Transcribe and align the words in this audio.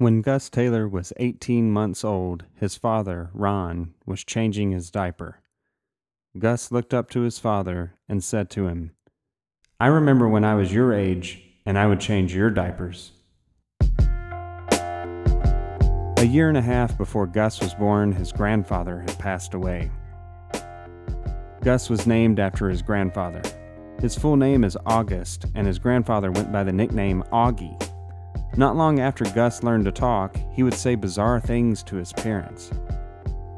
When 0.00 0.22
Gus 0.22 0.48
Taylor 0.48 0.88
was 0.88 1.12
18 1.16 1.72
months 1.72 2.04
old, 2.04 2.44
his 2.54 2.76
father, 2.76 3.30
Ron, 3.34 3.94
was 4.06 4.22
changing 4.22 4.70
his 4.70 4.92
diaper. 4.92 5.40
Gus 6.38 6.70
looked 6.70 6.94
up 6.94 7.10
to 7.10 7.22
his 7.22 7.40
father 7.40 7.94
and 8.08 8.22
said 8.22 8.48
to 8.50 8.68
him, 8.68 8.92
I 9.80 9.88
remember 9.88 10.28
when 10.28 10.44
I 10.44 10.54
was 10.54 10.72
your 10.72 10.94
age 10.94 11.42
and 11.66 11.76
I 11.76 11.88
would 11.88 11.98
change 11.98 12.32
your 12.32 12.48
diapers. 12.48 13.10
A 16.18 16.24
year 16.24 16.48
and 16.48 16.58
a 16.58 16.62
half 16.62 16.96
before 16.96 17.26
Gus 17.26 17.60
was 17.60 17.74
born, 17.74 18.12
his 18.12 18.30
grandfather 18.30 19.00
had 19.00 19.18
passed 19.18 19.54
away. 19.54 19.90
Gus 21.64 21.90
was 21.90 22.06
named 22.06 22.38
after 22.38 22.68
his 22.68 22.82
grandfather. 22.82 23.42
His 24.00 24.16
full 24.16 24.36
name 24.36 24.62
is 24.62 24.78
August, 24.86 25.46
and 25.56 25.66
his 25.66 25.80
grandfather 25.80 26.30
went 26.30 26.52
by 26.52 26.62
the 26.62 26.72
nickname 26.72 27.24
Augie. 27.32 27.87
Not 28.58 28.74
long 28.74 28.98
after 28.98 29.24
Gus 29.24 29.62
learned 29.62 29.84
to 29.84 29.92
talk, 29.92 30.36
he 30.50 30.64
would 30.64 30.74
say 30.74 30.96
bizarre 30.96 31.38
things 31.38 31.84
to 31.84 31.94
his 31.94 32.12
parents. 32.12 32.72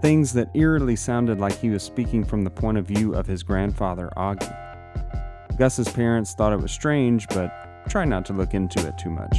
Things 0.02 0.30
that 0.34 0.50
eerily 0.52 0.94
sounded 0.94 1.40
like 1.40 1.58
he 1.58 1.70
was 1.70 1.82
speaking 1.82 2.22
from 2.22 2.44
the 2.44 2.50
point 2.50 2.76
of 2.76 2.84
view 2.84 3.14
of 3.14 3.26
his 3.26 3.42
grandfather, 3.42 4.10
Augie. 4.14 5.56
Gus's 5.56 5.88
parents 5.88 6.34
thought 6.34 6.52
it 6.52 6.60
was 6.60 6.70
strange, 6.70 7.26
but 7.28 7.50
tried 7.88 8.10
not 8.10 8.26
to 8.26 8.34
look 8.34 8.52
into 8.52 8.86
it 8.86 8.98
too 8.98 9.08
much. 9.08 9.34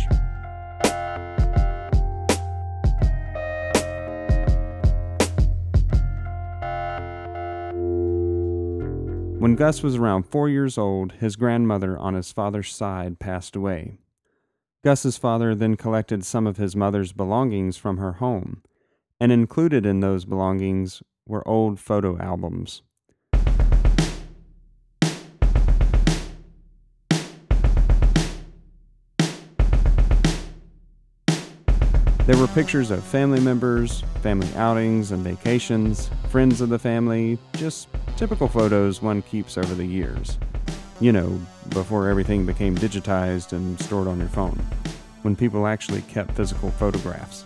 When 9.39 9.55
Gus 9.55 9.83
was 9.83 9.95
around 9.95 10.23
four 10.23 10.49
years 10.49 10.80
old, 10.80 11.11
his 11.19 11.35
grandmother 11.35 11.99
on 11.99 12.16
his 12.16 12.31
father's 12.31 12.73
side 12.73 13.19
passed 13.19 13.55
away. 13.55 13.99
Gus's 14.84 15.16
father 15.16 15.53
then 15.53 15.76
collected 15.76 16.26
some 16.26 16.48
of 16.48 16.58
his 16.58 16.76
mother's 16.76 17.12
belongings 17.12 17.77
from 17.77 17.98
her 17.98 18.13
home, 18.13 18.63
and 19.20 19.31
included 19.31 19.86
in 19.86 20.00
those 20.00 20.25
belongings 20.25 21.03
were 21.28 21.47
old 21.47 21.80
photo 21.80 22.17
albums. 22.17 22.81
There 32.25 32.38
were 32.38 32.48
pictures 32.48 32.89
of 32.89 33.03
family 33.03 33.39
members, 33.39 34.02
family 34.23 34.50
outings 34.55 35.11
and 35.11 35.23
vacations, 35.23 36.09
friends 36.30 36.59
of 36.59 36.70
the 36.70 36.80
family, 36.80 37.38
just 37.53 37.88
typical 38.17 38.48
photos 38.48 39.00
one 39.00 39.22
keeps 39.22 39.59
over 39.59 39.75
the 39.75 39.86
years. 39.86 40.39
You 41.00 41.11
know, 41.11 41.39
before 41.72 42.08
everything 42.08 42.45
became 42.45 42.75
digitized 42.75 43.52
and 43.53 43.80
stored 43.81 44.08
on 44.08 44.19
your 44.19 44.30
phone, 44.30 44.59
when 45.23 45.36
people 45.36 45.67
actually 45.67 46.02
kept 46.03 46.36
physical 46.36 46.72
photographs. 46.72 47.44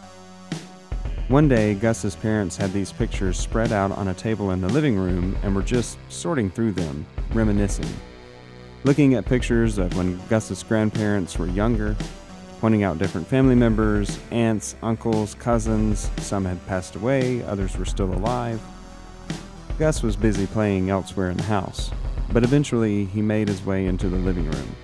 One 1.27 1.47
day, 1.47 1.73
Gus's 1.73 2.15
parents 2.15 2.55
had 2.55 2.71
these 2.71 2.91
pictures 2.91 3.39
spread 3.39 3.71
out 3.71 3.91
on 3.91 4.09
a 4.09 4.13
table 4.13 4.51
in 4.51 4.61
the 4.61 4.69
living 4.69 4.95
room 4.95 5.35
and 5.41 5.55
were 5.55 5.63
just 5.63 5.97
sorting 6.09 6.51
through 6.51 6.73
them, 6.73 7.05
reminiscing. 7.33 7.89
Looking 8.83 9.15
at 9.15 9.25
pictures 9.25 9.79
of 9.79 9.97
when 9.97 10.19
Gus's 10.27 10.61
grandparents 10.61 11.39
were 11.39 11.47
younger, 11.47 11.95
pointing 12.61 12.83
out 12.83 12.99
different 12.99 13.25
family 13.25 13.55
members, 13.55 14.19
aunts, 14.29 14.75
uncles, 14.83 15.33
cousins. 15.35 16.11
Some 16.17 16.45
had 16.45 16.63
passed 16.67 16.95
away, 16.95 17.41
others 17.43 17.75
were 17.77 17.85
still 17.85 18.13
alive. 18.13 18.61
Gus 19.79 20.03
was 20.03 20.15
busy 20.15 20.47
playing 20.47 20.89
elsewhere 20.89 21.31
in 21.31 21.37
the 21.37 21.43
house, 21.43 21.91
but 22.31 22.43
eventually 22.43 23.05
he 23.05 23.21
made 23.21 23.47
his 23.47 23.65
way 23.65 23.85
into 23.85 24.09
the 24.09 24.17
living 24.17 24.49
room. 24.49 24.75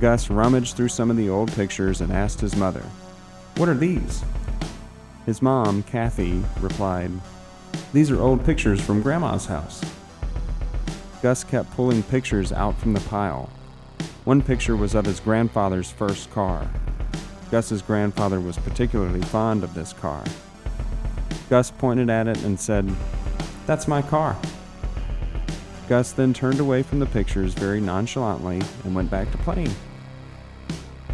Gus 0.00 0.30
rummaged 0.30 0.76
through 0.76 0.88
some 0.88 1.10
of 1.10 1.16
the 1.16 1.28
old 1.28 1.52
pictures 1.52 2.00
and 2.00 2.12
asked 2.12 2.40
his 2.40 2.56
mother, 2.56 2.84
What 3.56 3.68
are 3.68 3.74
these? 3.74 4.22
His 5.26 5.42
mom, 5.42 5.82
Kathy, 5.82 6.42
replied, 6.60 7.10
These 7.92 8.10
are 8.10 8.20
old 8.20 8.44
pictures 8.44 8.80
from 8.80 9.02
Grandma's 9.02 9.46
house. 9.46 9.82
Gus 11.22 11.44
kept 11.44 11.70
pulling 11.72 12.02
pictures 12.04 12.52
out 12.52 12.78
from 12.78 12.92
the 12.92 13.00
pile, 13.00 13.50
one 14.28 14.42
picture 14.42 14.76
was 14.76 14.94
of 14.94 15.06
his 15.06 15.20
grandfather's 15.20 15.90
first 15.90 16.30
car. 16.30 16.68
Gus's 17.50 17.80
grandfather 17.80 18.40
was 18.40 18.58
particularly 18.58 19.22
fond 19.22 19.64
of 19.64 19.72
this 19.72 19.94
car. 19.94 20.22
Gus 21.48 21.70
pointed 21.70 22.10
at 22.10 22.28
it 22.28 22.36
and 22.44 22.60
said, 22.60 22.94
That's 23.64 23.88
my 23.88 24.02
car. 24.02 24.36
Gus 25.88 26.12
then 26.12 26.34
turned 26.34 26.60
away 26.60 26.82
from 26.82 26.98
the 26.98 27.06
pictures 27.06 27.54
very 27.54 27.80
nonchalantly 27.80 28.60
and 28.84 28.94
went 28.94 29.10
back 29.10 29.30
to 29.32 29.38
playing. 29.38 29.74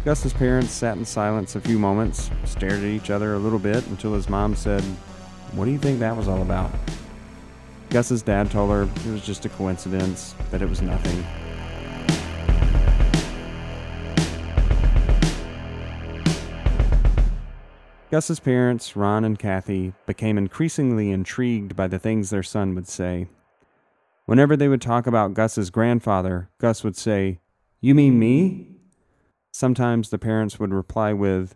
Gus's 0.03 0.33
parents 0.33 0.71
sat 0.71 0.97
in 0.97 1.05
silence 1.05 1.55
a 1.55 1.61
few 1.61 1.79
moments, 1.79 2.29
stared 2.43 2.73
at 2.73 2.83
each 2.83 3.09
other 3.09 3.35
a 3.35 3.39
little 3.39 3.57
bit 3.57 3.87
until 3.87 4.13
his 4.13 4.27
mom 4.27 4.53
said, 4.53 4.83
What 5.53 5.63
do 5.63 5.71
you 5.71 5.77
think 5.77 5.99
that 5.99 6.17
was 6.17 6.27
all 6.27 6.41
about? 6.41 6.71
Gus's 7.89 8.21
dad 8.21 8.51
told 8.51 8.69
her 8.69 8.81
it 8.83 9.05
was 9.05 9.25
just 9.25 9.45
a 9.45 9.49
coincidence, 9.49 10.35
that 10.51 10.61
it 10.61 10.67
was 10.67 10.81
nothing. 10.81 11.25
Gus's 18.11 18.41
parents, 18.41 18.97
Ron 18.97 19.23
and 19.23 19.39
Kathy, 19.39 19.93
became 20.05 20.37
increasingly 20.37 21.11
intrigued 21.11 21.77
by 21.77 21.87
the 21.87 21.97
things 21.97 22.29
their 22.29 22.43
son 22.43 22.75
would 22.75 22.89
say. 22.89 23.27
Whenever 24.27 24.57
they 24.57 24.67
would 24.67 24.81
talk 24.81 25.05
about 25.05 25.35
Gus's 25.35 25.69
grandfather, 25.69 26.49
Gus 26.57 26.83
would 26.83 26.97
say, 26.97 27.41
You 27.79 27.93
mean 27.93 28.17
me? 28.17 28.77
Sometimes 29.53 30.09
the 30.09 30.17
parents 30.17 30.59
would 30.59 30.73
reply 30.73 31.13
with, 31.13 31.55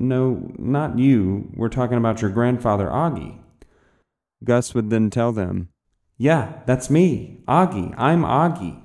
No, 0.00 0.52
not 0.58 0.98
you. 0.98 1.52
We're 1.54 1.68
talking 1.68 1.96
about 1.96 2.20
your 2.20 2.32
grandfather, 2.32 2.88
Augie. 2.88 3.38
Gus 4.42 4.74
would 4.74 4.90
then 4.90 5.10
tell 5.10 5.30
them, 5.30 5.68
Yeah, 6.16 6.54
that's 6.66 6.90
me, 6.90 7.44
Augie. 7.46 7.94
I'm 7.96 8.22
Augie. 8.22 8.82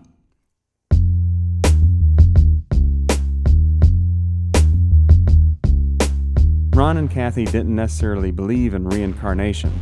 Ron 6.75 6.97
and 6.97 7.09
Kathy 7.09 7.45
didn't 7.45 7.75
necessarily 7.75 8.29
believe 8.29 8.75
in 8.75 8.87
reincarnation, 8.87 9.73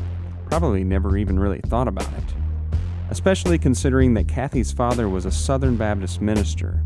probably 0.50 0.86
never 0.86 1.18
even 1.18 1.38
really 1.38 1.60
thought 1.60 1.90
about 1.90 2.08
it. 2.14 2.41
Especially 3.12 3.58
considering 3.58 4.14
that 4.14 4.30
Kathy's 4.30 4.72
father 4.72 5.10
was 5.10 5.26
a 5.26 5.32
Southern 5.32 5.76
Baptist 5.76 6.22
minister. 6.22 6.82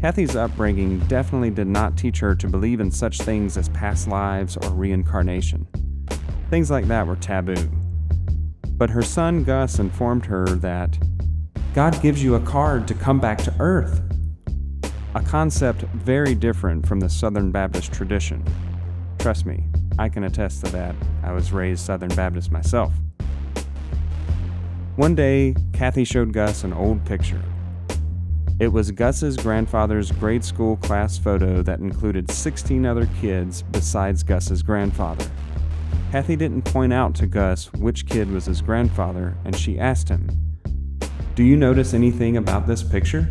Kathy's 0.00 0.36
upbringing 0.36 1.00
definitely 1.08 1.50
did 1.50 1.66
not 1.66 1.96
teach 1.98 2.20
her 2.20 2.36
to 2.36 2.46
believe 2.46 2.78
in 2.78 2.92
such 2.92 3.18
things 3.18 3.56
as 3.56 3.68
past 3.70 4.06
lives 4.06 4.56
or 4.56 4.70
reincarnation. 4.70 5.66
Things 6.48 6.70
like 6.70 6.86
that 6.86 7.08
were 7.08 7.16
taboo. 7.16 7.68
But 8.76 8.90
her 8.90 9.02
son 9.02 9.42
Gus 9.42 9.80
informed 9.80 10.24
her 10.26 10.46
that 10.46 10.96
God 11.74 12.00
gives 12.00 12.22
you 12.22 12.36
a 12.36 12.40
card 12.40 12.86
to 12.86 12.94
come 12.94 13.18
back 13.18 13.38
to 13.38 13.54
Earth. 13.58 14.00
A 15.16 15.20
concept 15.22 15.82
very 15.92 16.36
different 16.36 16.86
from 16.86 17.00
the 17.00 17.10
Southern 17.10 17.50
Baptist 17.50 17.92
tradition. 17.92 18.44
Trust 19.18 19.44
me, 19.44 19.64
I 19.98 20.08
can 20.08 20.22
attest 20.22 20.64
to 20.64 20.70
that. 20.70 20.94
I 21.24 21.32
was 21.32 21.50
raised 21.50 21.84
Southern 21.84 22.14
Baptist 22.14 22.52
myself. 22.52 22.92
One 24.98 25.14
day, 25.14 25.54
Kathy 25.72 26.02
showed 26.02 26.32
Gus 26.32 26.64
an 26.64 26.72
old 26.72 27.04
picture. 27.04 27.40
It 28.58 28.66
was 28.66 28.90
Gus's 28.90 29.36
grandfather's 29.36 30.10
grade 30.10 30.42
school 30.42 30.76
class 30.78 31.16
photo 31.16 31.62
that 31.62 31.78
included 31.78 32.28
16 32.28 32.84
other 32.84 33.08
kids 33.20 33.62
besides 33.70 34.24
Gus's 34.24 34.60
grandfather. 34.60 35.24
Kathy 36.10 36.34
didn't 36.34 36.62
point 36.62 36.92
out 36.92 37.14
to 37.14 37.28
Gus 37.28 37.72
which 37.74 38.06
kid 38.06 38.28
was 38.28 38.46
his 38.46 38.60
grandfather, 38.60 39.36
and 39.44 39.54
she 39.54 39.78
asked 39.78 40.08
him, 40.08 40.28
Do 41.36 41.44
you 41.44 41.56
notice 41.56 41.94
anything 41.94 42.36
about 42.36 42.66
this 42.66 42.82
picture? 42.82 43.28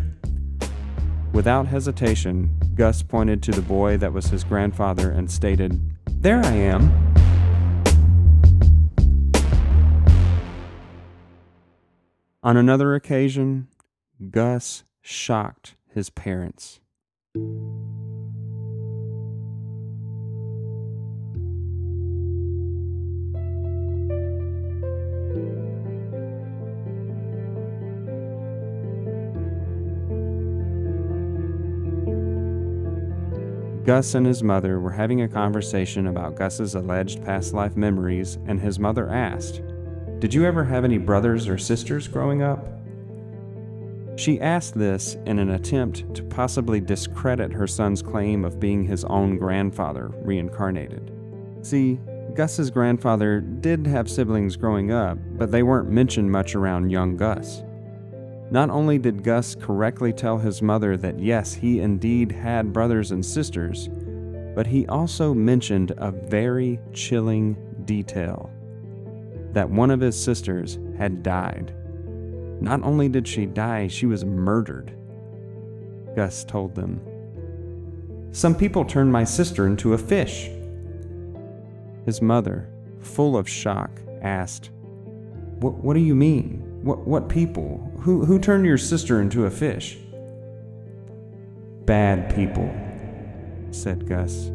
Without 1.33 1.67
hesitation, 1.67 2.49
Gus 2.75 3.03
pointed 3.03 3.43
to 3.43 3.51
the 3.51 3.61
boy 3.61 3.97
that 3.97 4.13
was 4.13 4.27
his 4.27 4.45
grandfather 4.45 5.11
and 5.11 5.29
stated, 5.29 5.81
There 6.05 6.39
I 6.45 6.53
am. 6.53 7.06
On 12.43 12.55
another 12.55 12.93
occasion, 12.93 13.67
Gus 14.29 14.83
shocked 15.01 15.75
his 15.93 16.09
parents. 16.09 16.79
Gus 33.83 34.15
and 34.15 34.25
his 34.25 34.43
mother 34.43 34.81
were 34.81 34.91
having 34.91 35.21
a 35.21 35.29
conversation 35.29 36.07
about 36.07 36.35
Gus's 36.35 36.75
alleged 36.75 37.23
past 37.23 37.53
life 37.53 37.77
memories, 37.77 38.37
and 38.45 38.59
his 38.59 38.77
mother 38.77 39.09
asked, 39.09 39.61
Did 40.19 40.33
you 40.33 40.45
ever 40.45 40.63
have 40.63 40.83
any 40.83 40.97
brothers 40.97 41.47
or 41.47 41.59
sisters 41.59 42.07
growing 42.07 42.41
up? 42.41 42.67
She 44.15 44.41
asked 44.41 44.73
this 44.73 45.15
in 45.27 45.37
an 45.37 45.51
attempt 45.51 46.11
to 46.15 46.23
possibly 46.23 46.81
discredit 46.81 47.53
her 47.53 47.67
son's 47.67 48.01
claim 48.01 48.43
of 48.43 48.59
being 48.59 48.83
his 48.83 49.05
own 49.05 49.37
grandfather 49.37 50.11
reincarnated. 50.23 51.11
See, 51.61 51.99
Gus's 52.33 52.71
grandfather 52.71 53.41
did 53.41 53.85
have 53.85 54.09
siblings 54.09 54.55
growing 54.55 54.91
up, 54.91 55.19
but 55.37 55.51
they 55.51 55.61
weren't 55.61 55.91
mentioned 55.91 56.31
much 56.31 56.55
around 56.55 56.89
young 56.89 57.15
Gus. 57.15 57.61
Not 58.49 58.71
only 58.71 58.97
did 58.97 59.23
Gus 59.23 59.53
correctly 59.53 60.13
tell 60.13 60.39
his 60.39 60.63
mother 60.63 60.97
that 60.97 61.19
yes, 61.19 61.53
he 61.53 61.79
indeed 61.79 62.31
had 62.31 62.73
brothers 62.73 63.11
and 63.11 63.23
sisters, 63.23 63.87
but 64.55 64.65
he 64.65 64.87
also 64.87 65.35
mentioned 65.35 65.91
a 65.97 66.09
very 66.09 66.79
chilling 66.91 67.55
detail 67.85 68.51
that 69.57 69.71
one 69.71 69.89
of 69.89 69.99
his 69.99 70.15
sisters 70.15 70.77
had 70.99 71.23
died. 71.23 71.73
Not 72.61 72.83
only 72.83 73.09
did 73.09 73.27
she 73.27 73.47
die, 73.47 73.87
she 73.87 74.05
was 74.05 74.23
murdered. 74.23 74.95
Gus 76.15 76.43
told 76.43 76.75
them. 76.75 77.01
Some 78.31 78.53
people 78.53 78.85
turned 78.85 79.11
my 79.11 79.23
sister 79.23 79.65
into 79.65 79.93
a 79.93 79.97
fish. 79.97 80.51
His 82.05 82.21
mother, 82.21 82.69
full 82.99 83.35
of 83.35 83.49
shock, 83.49 83.89
asked, 84.21 84.69
What, 85.59 85.73
what 85.73 85.95
do 85.95 86.01
you 86.01 86.13
mean? 86.13 86.61
What, 86.83 87.07
what 87.07 87.27
people? 87.27 87.91
Who, 88.01 88.25
who 88.25 88.37
turned 88.37 88.63
your 88.63 88.77
sister 88.77 89.21
into 89.21 89.47
a 89.47 89.49
fish? 89.49 89.97
Bad 91.85 92.35
people, 92.35 92.71
said 93.71 94.07
Gus. 94.07 94.51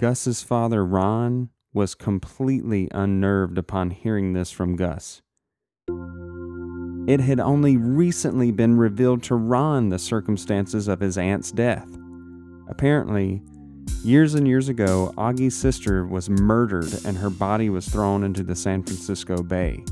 Gus's 0.00 0.42
father, 0.42 0.82
Ron, 0.82 1.50
was 1.74 1.94
completely 1.94 2.88
unnerved 2.90 3.58
upon 3.58 3.90
hearing 3.90 4.32
this 4.32 4.50
from 4.50 4.74
Gus. 4.74 5.20
It 7.06 7.20
had 7.20 7.38
only 7.38 7.76
recently 7.76 8.50
been 8.50 8.78
revealed 8.78 9.22
to 9.24 9.34
Ron 9.34 9.90
the 9.90 9.98
circumstances 9.98 10.88
of 10.88 11.00
his 11.00 11.18
aunt's 11.18 11.52
death. 11.52 11.86
Apparently, 12.66 13.42
years 14.02 14.34
and 14.34 14.48
years 14.48 14.70
ago, 14.70 15.12
Augie's 15.18 15.54
sister 15.54 16.06
was 16.06 16.30
murdered 16.30 16.94
and 17.04 17.18
her 17.18 17.28
body 17.28 17.68
was 17.68 17.86
thrown 17.86 18.24
into 18.24 18.42
the 18.42 18.56
San 18.56 18.82
Francisco 18.82 19.42
Bay. 19.42 19.84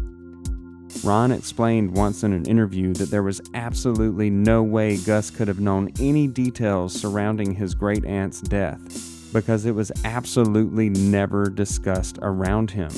Ron 1.04 1.32
explained 1.32 1.94
once 1.94 2.22
in 2.22 2.32
an 2.32 2.46
interview 2.46 2.94
that 2.94 3.10
there 3.10 3.22
was 3.22 3.42
absolutely 3.52 4.30
no 4.30 4.62
way 4.62 4.96
Gus 4.96 5.28
could 5.28 5.48
have 5.48 5.60
known 5.60 5.90
any 6.00 6.26
details 6.26 6.98
surrounding 6.98 7.56
his 7.56 7.74
great 7.74 8.06
aunt's 8.06 8.40
death 8.40 9.07
because 9.32 9.64
it 9.64 9.74
was 9.74 9.92
absolutely 10.04 10.88
never 10.88 11.46
discussed 11.46 12.18
around 12.22 12.70
him. 12.70 12.90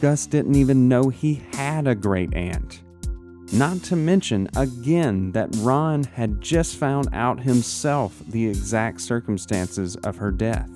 Gus 0.00 0.26
didn't 0.26 0.56
even 0.56 0.88
know 0.88 1.08
he 1.08 1.42
had 1.52 1.86
a 1.86 1.94
great 1.94 2.34
aunt. 2.34 2.82
Not 3.52 3.82
to 3.84 3.96
mention, 3.96 4.48
again, 4.56 5.32
that 5.32 5.54
Ron 5.58 6.02
had 6.02 6.40
just 6.40 6.76
found 6.76 7.08
out 7.12 7.40
himself 7.40 8.20
the 8.26 8.46
exact 8.48 9.00
circumstances 9.00 9.96
of 9.96 10.16
her 10.16 10.32
death. 10.32 10.70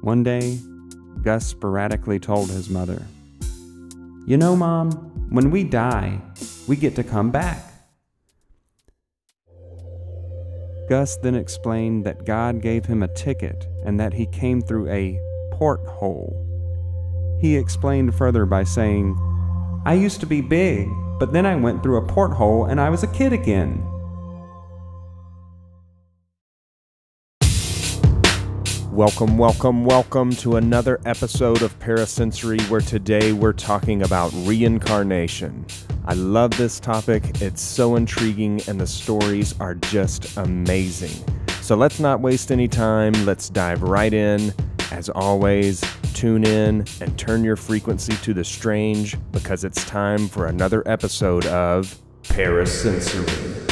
One 0.00 0.22
day, 0.22 0.58
Gus 1.22 1.46
sporadically 1.46 2.18
told 2.18 2.50
his 2.50 2.68
mother, 2.68 3.06
You 4.26 4.36
know, 4.36 4.56
Mom, 4.56 4.90
when 5.30 5.50
we 5.50 5.64
die, 5.64 6.20
we 6.66 6.76
get 6.76 6.96
to 6.96 7.04
come 7.04 7.30
back. 7.30 7.73
Gus 10.88 11.16
then 11.16 11.34
explained 11.34 12.04
that 12.04 12.24
God 12.24 12.60
gave 12.60 12.86
him 12.86 13.02
a 13.02 13.08
ticket 13.08 13.66
and 13.84 13.98
that 13.98 14.14
he 14.14 14.26
came 14.26 14.60
through 14.60 14.88
a 14.90 15.18
porthole. 15.52 16.40
He 17.40 17.56
explained 17.56 18.14
further 18.14 18.46
by 18.46 18.64
saying, 18.64 19.16
I 19.86 19.94
used 19.94 20.20
to 20.20 20.26
be 20.26 20.40
big, 20.40 20.88
but 21.18 21.32
then 21.32 21.46
I 21.46 21.56
went 21.56 21.82
through 21.82 21.98
a 21.98 22.06
porthole 22.06 22.64
and 22.66 22.80
I 22.80 22.90
was 22.90 23.02
a 23.02 23.08
kid 23.08 23.32
again. 23.32 23.82
Welcome, 28.94 29.38
welcome, 29.38 29.84
welcome 29.84 30.30
to 30.36 30.54
another 30.54 31.00
episode 31.04 31.62
of 31.62 31.76
Parasensory 31.80 32.60
where 32.70 32.80
today 32.80 33.32
we're 33.32 33.52
talking 33.52 34.02
about 34.02 34.32
reincarnation. 34.44 35.66
I 36.04 36.14
love 36.14 36.56
this 36.56 36.78
topic, 36.78 37.42
it's 37.42 37.60
so 37.60 37.96
intriguing, 37.96 38.60
and 38.68 38.80
the 38.80 38.86
stories 38.86 39.52
are 39.58 39.74
just 39.74 40.36
amazing. 40.36 41.10
So 41.60 41.74
let's 41.74 41.98
not 41.98 42.20
waste 42.20 42.52
any 42.52 42.68
time, 42.68 43.14
let's 43.26 43.48
dive 43.48 43.82
right 43.82 44.14
in. 44.14 44.54
As 44.92 45.08
always, 45.08 45.82
tune 46.12 46.44
in 46.44 46.86
and 47.00 47.18
turn 47.18 47.42
your 47.42 47.56
frequency 47.56 48.14
to 48.18 48.32
the 48.32 48.44
strange 48.44 49.16
because 49.32 49.64
it's 49.64 49.84
time 49.86 50.28
for 50.28 50.46
another 50.46 50.84
episode 50.86 51.46
of 51.46 51.98
Parasensory. 52.22 53.63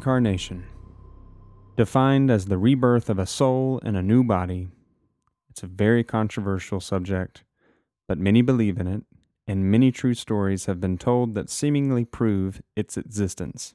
Reincarnation. 0.00 0.64
Defined 1.76 2.30
as 2.30 2.46
the 2.46 2.56
rebirth 2.56 3.10
of 3.10 3.18
a 3.18 3.26
soul 3.26 3.80
in 3.80 3.96
a 3.96 4.02
new 4.02 4.24
body, 4.24 4.70
it's 5.50 5.62
a 5.62 5.66
very 5.66 6.02
controversial 6.02 6.80
subject, 6.80 7.44
but 8.08 8.16
many 8.16 8.40
believe 8.40 8.78
in 8.78 8.86
it, 8.86 9.02
and 9.46 9.70
many 9.70 9.92
true 9.92 10.14
stories 10.14 10.64
have 10.64 10.80
been 10.80 10.96
told 10.96 11.34
that 11.34 11.50
seemingly 11.50 12.06
prove 12.06 12.62
its 12.74 12.96
existence. 12.96 13.74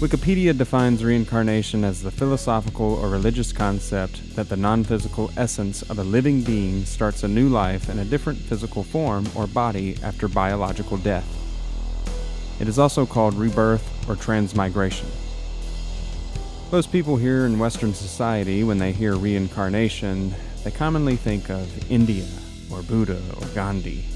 Wikipedia 0.00 0.56
defines 0.56 1.04
reincarnation 1.04 1.84
as 1.84 2.02
the 2.02 2.10
philosophical 2.10 2.94
or 2.94 3.10
religious 3.10 3.52
concept 3.52 4.34
that 4.34 4.48
the 4.48 4.56
non 4.56 4.82
physical 4.82 5.30
essence 5.36 5.82
of 5.82 5.98
a 5.98 6.02
living 6.02 6.40
being 6.40 6.86
starts 6.86 7.22
a 7.22 7.28
new 7.28 7.50
life 7.50 7.90
in 7.90 7.98
a 7.98 8.04
different 8.06 8.38
physical 8.38 8.82
form 8.82 9.28
or 9.34 9.46
body 9.46 9.98
after 10.02 10.26
biological 10.26 10.96
death. 10.96 11.28
It 12.58 12.66
is 12.66 12.78
also 12.78 13.04
called 13.04 13.34
rebirth 13.34 14.08
or 14.08 14.16
transmigration. 14.16 15.06
Most 16.72 16.90
people 16.90 17.18
here 17.18 17.44
in 17.44 17.58
Western 17.58 17.92
society, 17.92 18.64
when 18.64 18.78
they 18.78 18.92
hear 18.92 19.16
reincarnation, 19.16 20.34
they 20.64 20.70
commonly 20.70 21.16
think 21.16 21.50
of 21.50 21.92
India 21.92 22.26
or 22.72 22.80
Buddha 22.80 23.20
or 23.38 23.46
Gandhi. 23.48 24.06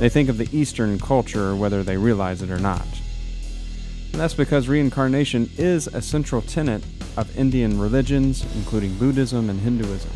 They 0.00 0.08
think 0.08 0.28
of 0.28 0.38
the 0.38 0.48
Eastern 0.50 0.98
culture 0.98 1.54
whether 1.54 1.84
they 1.84 1.98
realize 1.98 2.42
it 2.42 2.50
or 2.50 2.58
not. 2.58 2.84
And 4.14 4.20
that's 4.20 4.32
because 4.32 4.68
reincarnation 4.68 5.50
is 5.58 5.88
a 5.88 6.00
central 6.00 6.40
tenet 6.40 6.84
of 7.16 7.36
Indian 7.36 7.80
religions, 7.80 8.46
including 8.54 8.94
Buddhism 8.94 9.50
and 9.50 9.58
Hinduism. 9.58 10.12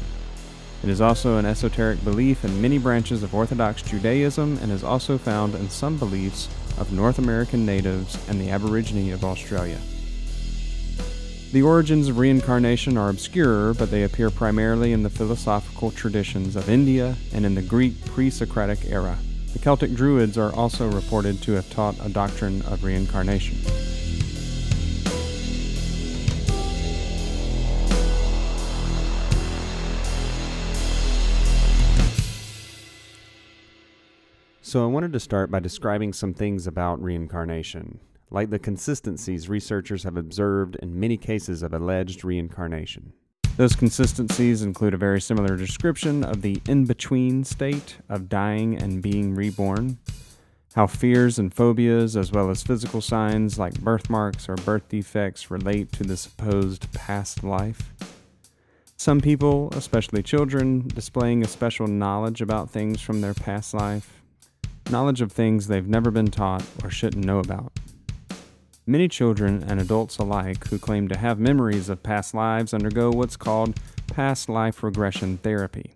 It 0.85 0.89
is 0.89 1.01
also 1.01 1.37
an 1.37 1.45
esoteric 1.45 2.05
belief 2.05 2.45
in 2.45 2.63
many 2.63 2.79
branches 2.79 3.25
of 3.25 3.35
Orthodox 3.35 3.83
Judaism 3.83 4.57
and 4.63 4.71
is 4.71 4.85
also 4.85 5.19
found 5.19 5.57
in 5.57 5.69
some 5.69 5.97
beliefs 5.97 6.49
of 6.79 6.93
North 6.93 7.19
American 7.19 7.67
natives 7.67 8.17
and 8.29 8.41
the 8.41 8.51
Aborigine 8.51 9.13
of 9.13 9.25
Australia. 9.25 9.81
The 11.51 11.63
origins 11.63 12.07
of 12.07 12.19
reincarnation 12.19 12.97
are 12.97 13.11
obscure, 13.11 13.75
but 13.75 13.91
they 13.91 14.05
appear 14.05 14.31
primarily 14.31 14.93
in 14.93 15.03
the 15.03 15.11
philosophical 15.11 15.91
traditions 15.91 16.55
of 16.55 16.69
India 16.69 17.17
and 17.35 17.45
in 17.45 17.57
the 17.57 17.63
Greek 17.63 18.05
pre 18.05 18.31
Socratic 18.31 18.85
era. 18.85 19.19
The 19.53 19.59
Celtic 19.59 19.95
Druids 19.95 20.37
are 20.37 20.55
also 20.55 20.91
reported 20.91 21.41
to 21.43 21.53
have 21.53 21.69
taught 21.71 21.97
a 22.05 22.09
doctrine 22.11 22.61
of 22.63 22.85
reincarnation. 22.85 23.57
So, 34.61 34.85
I 34.85 34.87
wanted 34.87 35.15
to 35.15 35.21
start 35.21 35.51
by 35.51 35.61
describing 35.61 36.13
some 36.13 36.35
things 36.35 36.67
about 36.67 37.03
reincarnation, 37.03 38.01
like 38.31 38.51
the 38.51 38.59
consistencies 38.59 39.49
researchers 39.49 40.03
have 40.03 40.19
observed 40.19 40.77
in 40.83 41.01
many 41.01 41.17
cases 41.17 41.63
of 41.63 41.73
alleged 41.73 42.23
reincarnation. 42.23 43.15
Those 43.59 43.75
consistencies 43.75 44.63
include 44.63 44.95
a 44.95 44.99
very 44.99 45.21
similar 45.21 45.57
description 45.57 46.23
of 46.23 46.43
the 46.43 46.63
in 46.69 46.85
between 46.85 47.43
state 47.43 47.97
of 48.09 48.29
dying 48.29 48.81
and 48.81 49.03
being 49.03 49.35
reborn, 49.35 49.99
how 50.77 50.87
fears 50.87 51.41
and 51.41 51.53
phobias, 51.53 52.17
as 52.17 52.31
well 52.31 52.51
as 52.51 52.63
physical 52.63 53.01
signs 53.01 53.59
like 53.59 53.81
birthmarks 53.81 54.49
or 54.49 54.55
birth 54.55 54.89
defects, 54.89 55.51
relate 55.51 55.91
to 55.91 56.05
the 56.05 56.17
supposed 56.17 56.93
past 56.93 57.43
life. 57.43 57.93
Some 58.97 59.21
people, 59.21 59.71
especially 59.73 60.23
children, 60.23 60.87
displaying 60.87 61.43
a 61.43 61.49
special 61.49 61.89
knowledge 61.89 62.41
about 62.41 62.71
things 62.71 63.01
from 63.01 63.23
their 63.23 63.35
past 63.35 63.75
life, 63.75 64.23
knowledge 64.89 65.21
of 65.21 65.33
things 65.33 65.67
they've 65.67 65.89
never 65.89 66.13
been 66.13 66.31
taught 66.31 66.65
or 66.85 66.91
shouldn't 66.91 67.25
know 67.25 67.41
about. 67.41 67.73
Many 68.89 69.07
children 69.07 69.63
and 69.69 69.83
adults 69.83 70.17
alike 70.17 70.67
who 70.69 70.79
claim 70.79 71.09
to 71.09 71.19
have 71.19 71.39
memories 71.39 71.91
of 71.91 72.03
past 72.03 72.33
lives 72.33 72.73
undergo 72.73 73.11
what's 73.11 73.37
called 73.37 73.79
past 74.07 74.49
life 74.49 74.83
regression 74.83 75.37
therapy. 75.37 75.93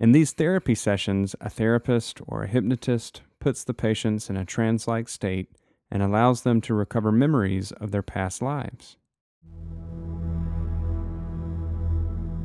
In 0.00 0.10
these 0.10 0.32
therapy 0.32 0.74
sessions, 0.74 1.36
a 1.40 1.48
therapist 1.48 2.20
or 2.26 2.42
a 2.42 2.48
hypnotist 2.48 3.22
puts 3.38 3.62
the 3.62 3.72
patients 3.72 4.28
in 4.28 4.36
a 4.36 4.44
trance 4.44 4.88
like 4.88 5.08
state 5.08 5.52
and 5.88 6.02
allows 6.02 6.42
them 6.42 6.60
to 6.62 6.74
recover 6.74 7.12
memories 7.12 7.70
of 7.70 7.92
their 7.92 8.02
past 8.02 8.42
lives. 8.42 8.96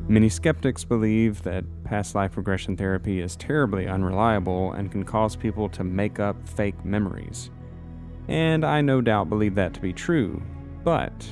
Many 0.09 0.29
skeptics 0.29 0.85
believe 0.85 1.43
that 1.43 1.65
past 1.83 2.15
life 2.15 2.37
regression 2.37 2.77
therapy 2.77 3.19
is 3.19 3.35
terribly 3.35 3.87
unreliable 3.87 4.71
and 4.71 4.91
can 4.91 5.03
cause 5.03 5.35
people 5.35 5.67
to 5.69 5.83
make 5.83 6.19
up 6.19 6.47
fake 6.47 6.85
memories. 6.85 7.51
And 8.29 8.65
I 8.65 8.81
no 8.81 9.01
doubt 9.01 9.29
believe 9.29 9.55
that 9.55 9.73
to 9.73 9.81
be 9.81 9.91
true. 9.91 10.41
But, 10.83 11.27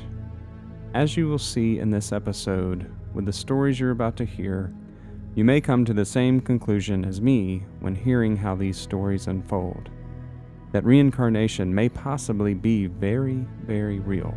as 0.93 1.15
you 1.15 1.27
will 1.27 1.39
see 1.39 1.79
in 1.79 1.89
this 1.89 2.11
episode, 2.11 2.91
with 3.13 3.25
the 3.25 3.33
stories 3.33 3.79
you're 3.79 3.91
about 3.91 4.17
to 4.17 4.25
hear, 4.25 4.73
you 5.35 5.45
may 5.45 5.61
come 5.61 5.85
to 5.85 5.93
the 5.93 6.05
same 6.05 6.41
conclusion 6.41 7.05
as 7.05 7.21
me 7.21 7.63
when 7.79 7.95
hearing 7.95 8.35
how 8.35 8.55
these 8.55 8.77
stories 8.77 9.27
unfold 9.27 9.89
that 10.75 10.83
reincarnation 10.83 11.73
may 11.73 11.87
possibly 11.87 12.53
be 12.53 12.87
very, 12.87 13.47
very 13.65 13.99
real. 14.01 14.33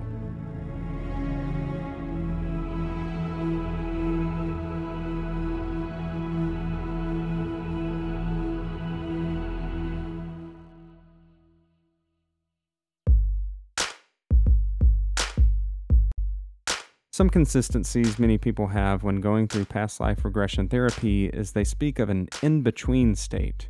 Some 17.19 17.31
consistencies 17.31 18.21
many 18.21 18.39
people 18.39 18.69
have 18.69 19.03
when 19.03 19.21
going 19.21 19.49
through 19.49 19.65
past 19.65 19.99
life 19.99 20.25
regression 20.25 20.69
therapy 20.69 21.27
is 21.27 21.51
they 21.51 21.65
speak 21.65 21.99
of 21.99 22.11
an 22.11 22.29
in 22.43 22.63
between 22.63 23.17
state, 23.17 23.69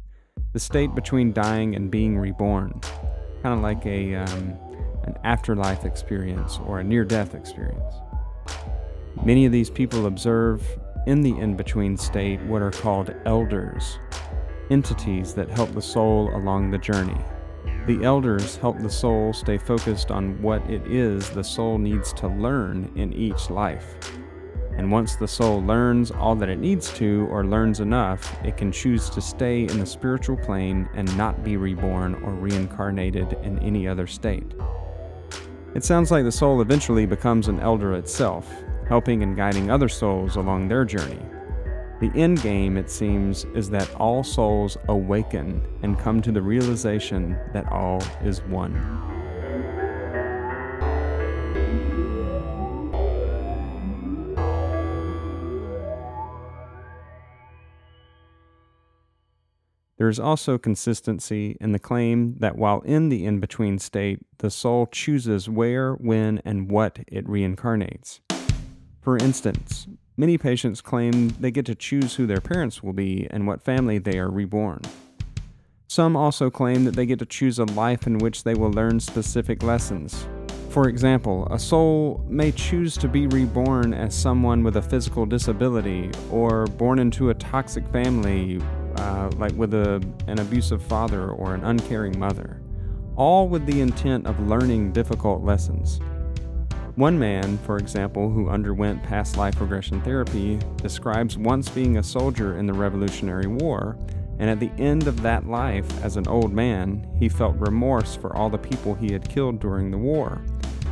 the 0.52 0.60
state 0.60 0.94
between 0.94 1.32
dying 1.32 1.74
and 1.74 1.90
being 1.90 2.18
reborn, 2.18 2.78
kind 3.42 3.54
of 3.54 3.60
like 3.60 3.86
a, 3.86 4.16
um, 4.16 4.54
an 5.04 5.16
afterlife 5.24 5.86
experience 5.86 6.58
or 6.66 6.80
a 6.80 6.84
near 6.84 7.06
death 7.06 7.34
experience. 7.34 7.94
Many 9.24 9.46
of 9.46 9.52
these 9.52 9.70
people 9.70 10.04
observe 10.04 10.62
in 11.06 11.22
the 11.22 11.34
in 11.38 11.56
between 11.56 11.96
state 11.96 12.42
what 12.42 12.60
are 12.60 12.70
called 12.70 13.14
elders, 13.24 13.98
entities 14.68 15.32
that 15.32 15.48
help 15.48 15.72
the 15.72 15.80
soul 15.80 16.28
along 16.36 16.70
the 16.70 16.76
journey. 16.76 17.16
The 17.88 18.04
elders 18.04 18.56
help 18.56 18.78
the 18.80 18.90
soul 18.90 19.32
stay 19.32 19.56
focused 19.56 20.10
on 20.10 20.42
what 20.42 20.60
it 20.68 20.82
is 20.86 21.30
the 21.30 21.42
soul 21.42 21.78
needs 21.78 22.12
to 22.12 22.28
learn 22.28 22.92
in 22.96 23.14
each 23.14 23.48
life. 23.48 23.94
And 24.76 24.92
once 24.92 25.16
the 25.16 25.26
soul 25.26 25.62
learns 25.62 26.10
all 26.10 26.34
that 26.34 26.50
it 26.50 26.58
needs 26.58 26.92
to, 26.98 27.26
or 27.30 27.46
learns 27.46 27.80
enough, 27.80 28.36
it 28.44 28.58
can 28.58 28.70
choose 28.70 29.08
to 29.08 29.22
stay 29.22 29.62
in 29.62 29.78
the 29.78 29.86
spiritual 29.86 30.36
plane 30.36 30.86
and 30.92 31.16
not 31.16 31.42
be 31.42 31.56
reborn 31.56 32.16
or 32.16 32.34
reincarnated 32.34 33.32
in 33.42 33.58
any 33.60 33.88
other 33.88 34.06
state. 34.06 34.52
It 35.74 35.82
sounds 35.82 36.10
like 36.10 36.24
the 36.24 36.30
soul 36.30 36.60
eventually 36.60 37.06
becomes 37.06 37.48
an 37.48 37.58
elder 37.58 37.94
itself, 37.94 38.52
helping 38.86 39.22
and 39.22 39.34
guiding 39.34 39.70
other 39.70 39.88
souls 39.88 40.36
along 40.36 40.68
their 40.68 40.84
journey, 40.84 41.22
the 42.00 42.12
end 42.14 42.40
game, 42.42 42.76
it 42.76 42.90
seems, 42.90 43.44
is 43.54 43.70
that 43.70 43.92
all 43.96 44.22
souls 44.22 44.76
awaken 44.88 45.60
and 45.82 45.98
come 45.98 46.22
to 46.22 46.30
the 46.30 46.40
realization 46.40 47.36
that 47.52 47.66
all 47.72 48.00
is 48.22 48.40
one. 48.42 48.72
There 59.98 60.08
is 60.08 60.20
also 60.20 60.56
consistency 60.56 61.56
in 61.60 61.72
the 61.72 61.80
claim 61.80 62.36
that 62.38 62.56
while 62.56 62.80
in 62.82 63.08
the 63.08 63.26
in 63.26 63.40
between 63.40 63.80
state, 63.80 64.20
the 64.38 64.48
soul 64.48 64.86
chooses 64.86 65.48
where, 65.48 65.94
when, 65.94 66.40
and 66.44 66.70
what 66.70 67.00
it 67.08 67.26
reincarnates. 67.26 68.20
For 69.00 69.16
instance, 69.16 69.88
Many 70.20 70.36
patients 70.36 70.80
claim 70.80 71.28
they 71.38 71.52
get 71.52 71.64
to 71.66 71.76
choose 71.76 72.16
who 72.16 72.26
their 72.26 72.40
parents 72.40 72.82
will 72.82 72.92
be 72.92 73.28
and 73.30 73.46
what 73.46 73.62
family 73.62 73.98
they 73.98 74.18
are 74.18 74.28
reborn. 74.28 74.80
Some 75.86 76.16
also 76.16 76.50
claim 76.50 76.84
that 76.86 76.96
they 76.96 77.06
get 77.06 77.20
to 77.20 77.24
choose 77.24 77.60
a 77.60 77.64
life 77.66 78.04
in 78.04 78.18
which 78.18 78.42
they 78.42 78.54
will 78.54 78.72
learn 78.72 78.98
specific 78.98 79.62
lessons. 79.62 80.26
For 80.70 80.88
example, 80.88 81.46
a 81.52 81.58
soul 81.58 82.24
may 82.28 82.50
choose 82.50 82.96
to 82.96 83.06
be 83.06 83.28
reborn 83.28 83.94
as 83.94 84.12
someone 84.12 84.64
with 84.64 84.76
a 84.76 84.82
physical 84.82 85.24
disability 85.24 86.10
or 86.32 86.66
born 86.66 86.98
into 86.98 87.30
a 87.30 87.34
toxic 87.34 87.86
family, 87.92 88.60
uh, 88.96 89.30
like 89.36 89.52
with 89.52 89.72
a, 89.72 90.04
an 90.26 90.40
abusive 90.40 90.82
father 90.82 91.30
or 91.30 91.54
an 91.54 91.62
uncaring 91.62 92.18
mother, 92.18 92.60
all 93.14 93.46
with 93.46 93.66
the 93.66 93.80
intent 93.80 94.26
of 94.26 94.48
learning 94.48 94.90
difficult 94.90 95.44
lessons. 95.44 96.00
One 96.98 97.16
man, 97.16 97.58
for 97.58 97.76
example, 97.76 98.28
who 98.28 98.48
underwent 98.48 99.04
past 99.04 99.36
life 99.36 99.60
regression 99.60 100.00
therapy, 100.00 100.58
describes 100.82 101.38
once 101.38 101.68
being 101.68 101.96
a 101.96 102.02
soldier 102.02 102.58
in 102.58 102.66
the 102.66 102.72
Revolutionary 102.72 103.46
War, 103.46 103.96
and 104.40 104.50
at 104.50 104.58
the 104.58 104.72
end 104.82 105.06
of 105.06 105.22
that 105.22 105.46
life, 105.46 105.86
as 106.02 106.16
an 106.16 106.26
old 106.26 106.52
man, 106.52 107.08
he 107.16 107.28
felt 107.28 107.54
remorse 107.58 108.16
for 108.16 108.34
all 108.34 108.50
the 108.50 108.58
people 108.58 108.94
he 108.94 109.12
had 109.12 109.28
killed 109.28 109.60
during 109.60 109.92
the 109.92 109.96
war, 109.96 110.44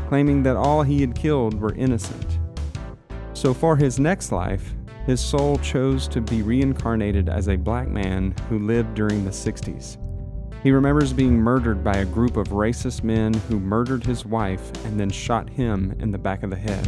claiming 0.06 0.44
that 0.44 0.54
all 0.54 0.84
he 0.84 1.00
had 1.00 1.16
killed 1.16 1.60
were 1.60 1.74
innocent. 1.74 2.38
So, 3.32 3.52
for 3.52 3.74
his 3.74 3.98
next 3.98 4.30
life, 4.30 4.74
his 5.06 5.20
soul 5.20 5.58
chose 5.58 6.06
to 6.06 6.20
be 6.20 6.40
reincarnated 6.42 7.28
as 7.28 7.48
a 7.48 7.56
black 7.56 7.88
man 7.88 8.32
who 8.48 8.60
lived 8.60 8.94
during 8.94 9.24
the 9.24 9.32
60s. 9.32 9.96
He 10.66 10.72
remembers 10.72 11.12
being 11.12 11.36
murdered 11.36 11.84
by 11.84 11.98
a 11.98 12.04
group 12.04 12.36
of 12.36 12.48
racist 12.48 13.04
men 13.04 13.32
who 13.32 13.60
murdered 13.60 14.04
his 14.04 14.26
wife 14.26 14.72
and 14.84 14.98
then 14.98 15.10
shot 15.10 15.48
him 15.48 15.94
in 16.00 16.10
the 16.10 16.18
back 16.18 16.42
of 16.42 16.50
the 16.50 16.56
head. 16.56 16.84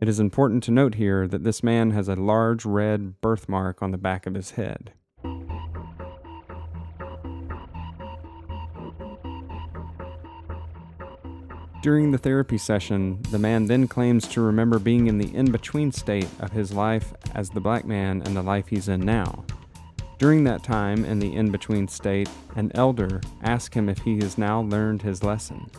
It 0.00 0.08
is 0.08 0.18
important 0.18 0.64
to 0.64 0.72
note 0.72 0.96
here 0.96 1.28
that 1.28 1.44
this 1.44 1.62
man 1.62 1.92
has 1.92 2.08
a 2.08 2.16
large 2.16 2.64
red 2.64 3.20
birthmark 3.20 3.80
on 3.80 3.92
the 3.92 3.96
back 3.96 4.26
of 4.26 4.34
his 4.34 4.50
head. 4.50 4.92
During 11.80 12.10
the 12.10 12.18
therapy 12.18 12.58
session, 12.58 13.22
the 13.30 13.38
man 13.38 13.66
then 13.66 13.86
claims 13.86 14.26
to 14.30 14.40
remember 14.40 14.80
being 14.80 15.06
in 15.06 15.18
the 15.18 15.32
in 15.32 15.52
between 15.52 15.92
state 15.92 16.26
of 16.40 16.50
his 16.50 16.72
life 16.72 17.14
as 17.36 17.50
the 17.50 17.60
black 17.60 17.84
man 17.84 18.20
and 18.22 18.36
the 18.36 18.42
life 18.42 18.66
he's 18.66 18.88
in 18.88 19.02
now. 19.02 19.44
During 20.18 20.44
that 20.44 20.62
time, 20.62 21.04
in 21.04 21.18
the 21.18 21.34
in 21.34 21.50
between 21.50 21.88
state, 21.88 22.30
an 22.54 22.72
elder 22.74 23.20
asked 23.42 23.74
him 23.74 23.90
if 23.90 23.98
he 23.98 24.16
has 24.20 24.38
now 24.38 24.62
learned 24.62 25.02
his 25.02 25.22
lesson. 25.22 25.70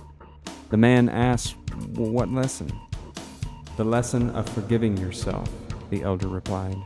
The 0.69 0.77
man 0.77 1.09
asked, 1.09 1.55
well, 1.95 2.11
What 2.11 2.29
lesson? 2.29 2.71
The 3.77 3.83
lesson 3.83 4.29
of 4.31 4.47
forgiving 4.49 4.95
yourself, 4.97 5.49
the 5.89 6.03
elder 6.03 6.27
replied. 6.27 6.77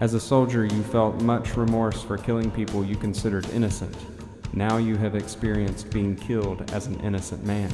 As 0.00 0.12
a 0.12 0.20
soldier, 0.20 0.66
you 0.66 0.82
felt 0.82 1.22
much 1.22 1.56
remorse 1.56 2.02
for 2.02 2.18
killing 2.18 2.50
people 2.50 2.84
you 2.84 2.96
considered 2.96 3.48
innocent. 3.50 3.96
Now 4.52 4.76
you 4.76 4.96
have 4.96 5.14
experienced 5.14 5.90
being 5.90 6.14
killed 6.14 6.70
as 6.72 6.86
an 6.86 7.00
innocent 7.00 7.42
man. 7.44 7.72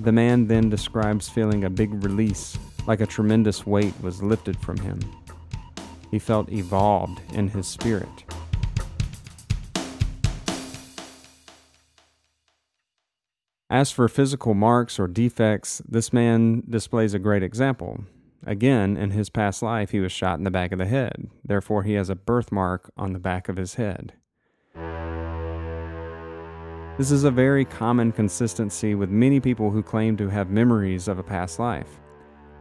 The 0.00 0.12
man 0.12 0.48
then 0.48 0.70
describes 0.70 1.28
feeling 1.28 1.64
a 1.64 1.70
big 1.70 2.02
release, 2.02 2.58
like 2.88 3.00
a 3.00 3.06
tremendous 3.06 3.64
weight 3.64 3.94
was 4.00 4.22
lifted 4.22 4.58
from 4.60 4.78
him. 4.78 4.98
He 6.10 6.18
felt 6.18 6.50
evolved 6.50 7.20
in 7.32 7.48
his 7.48 7.66
spirit. 7.66 8.24
As 13.70 13.92
for 13.92 14.08
physical 14.08 14.54
marks 14.54 14.98
or 14.98 15.06
defects, 15.06 15.80
this 15.88 16.12
man 16.12 16.64
displays 16.68 17.14
a 17.14 17.20
great 17.20 17.44
example. 17.44 18.00
Again, 18.44 18.96
in 18.96 19.12
his 19.12 19.30
past 19.30 19.62
life, 19.62 19.90
he 19.90 20.00
was 20.00 20.10
shot 20.10 20.38
in 20.38 20.44
the 20.44 20.50
back 20.50 20.72
of 20.72 20.78
the 20.78 20.86
head. 20.86 21.28
Therefore, 21.44 21.84
he 21.84 21.92
has 21.92 22.10
a 22.10 22.16
birthmark 22.16 22.90
on 22.96 23.12
the 23.12 23.20
back 23.20 23.48
of 23.48 23.56
his 23.56 23.74
head. 23.74 24.14
This 26.98 27.12
is 27.12 27.22
a 27.24 27.30
very 27.30 27.64
common 27.64 28.10
consistency 28.10 28.94
with 28.94 29.08
many 29.08 29.38
people 29.38 29.70
who 29.70 29.82
claim 29.82 30.16
to 30.16 30.28
have 30.28 30.50
memories 30.50 31.06
of 31.06 31.18
a 31.18 31.22
past 31.22 31.58
life. 31.60 32.00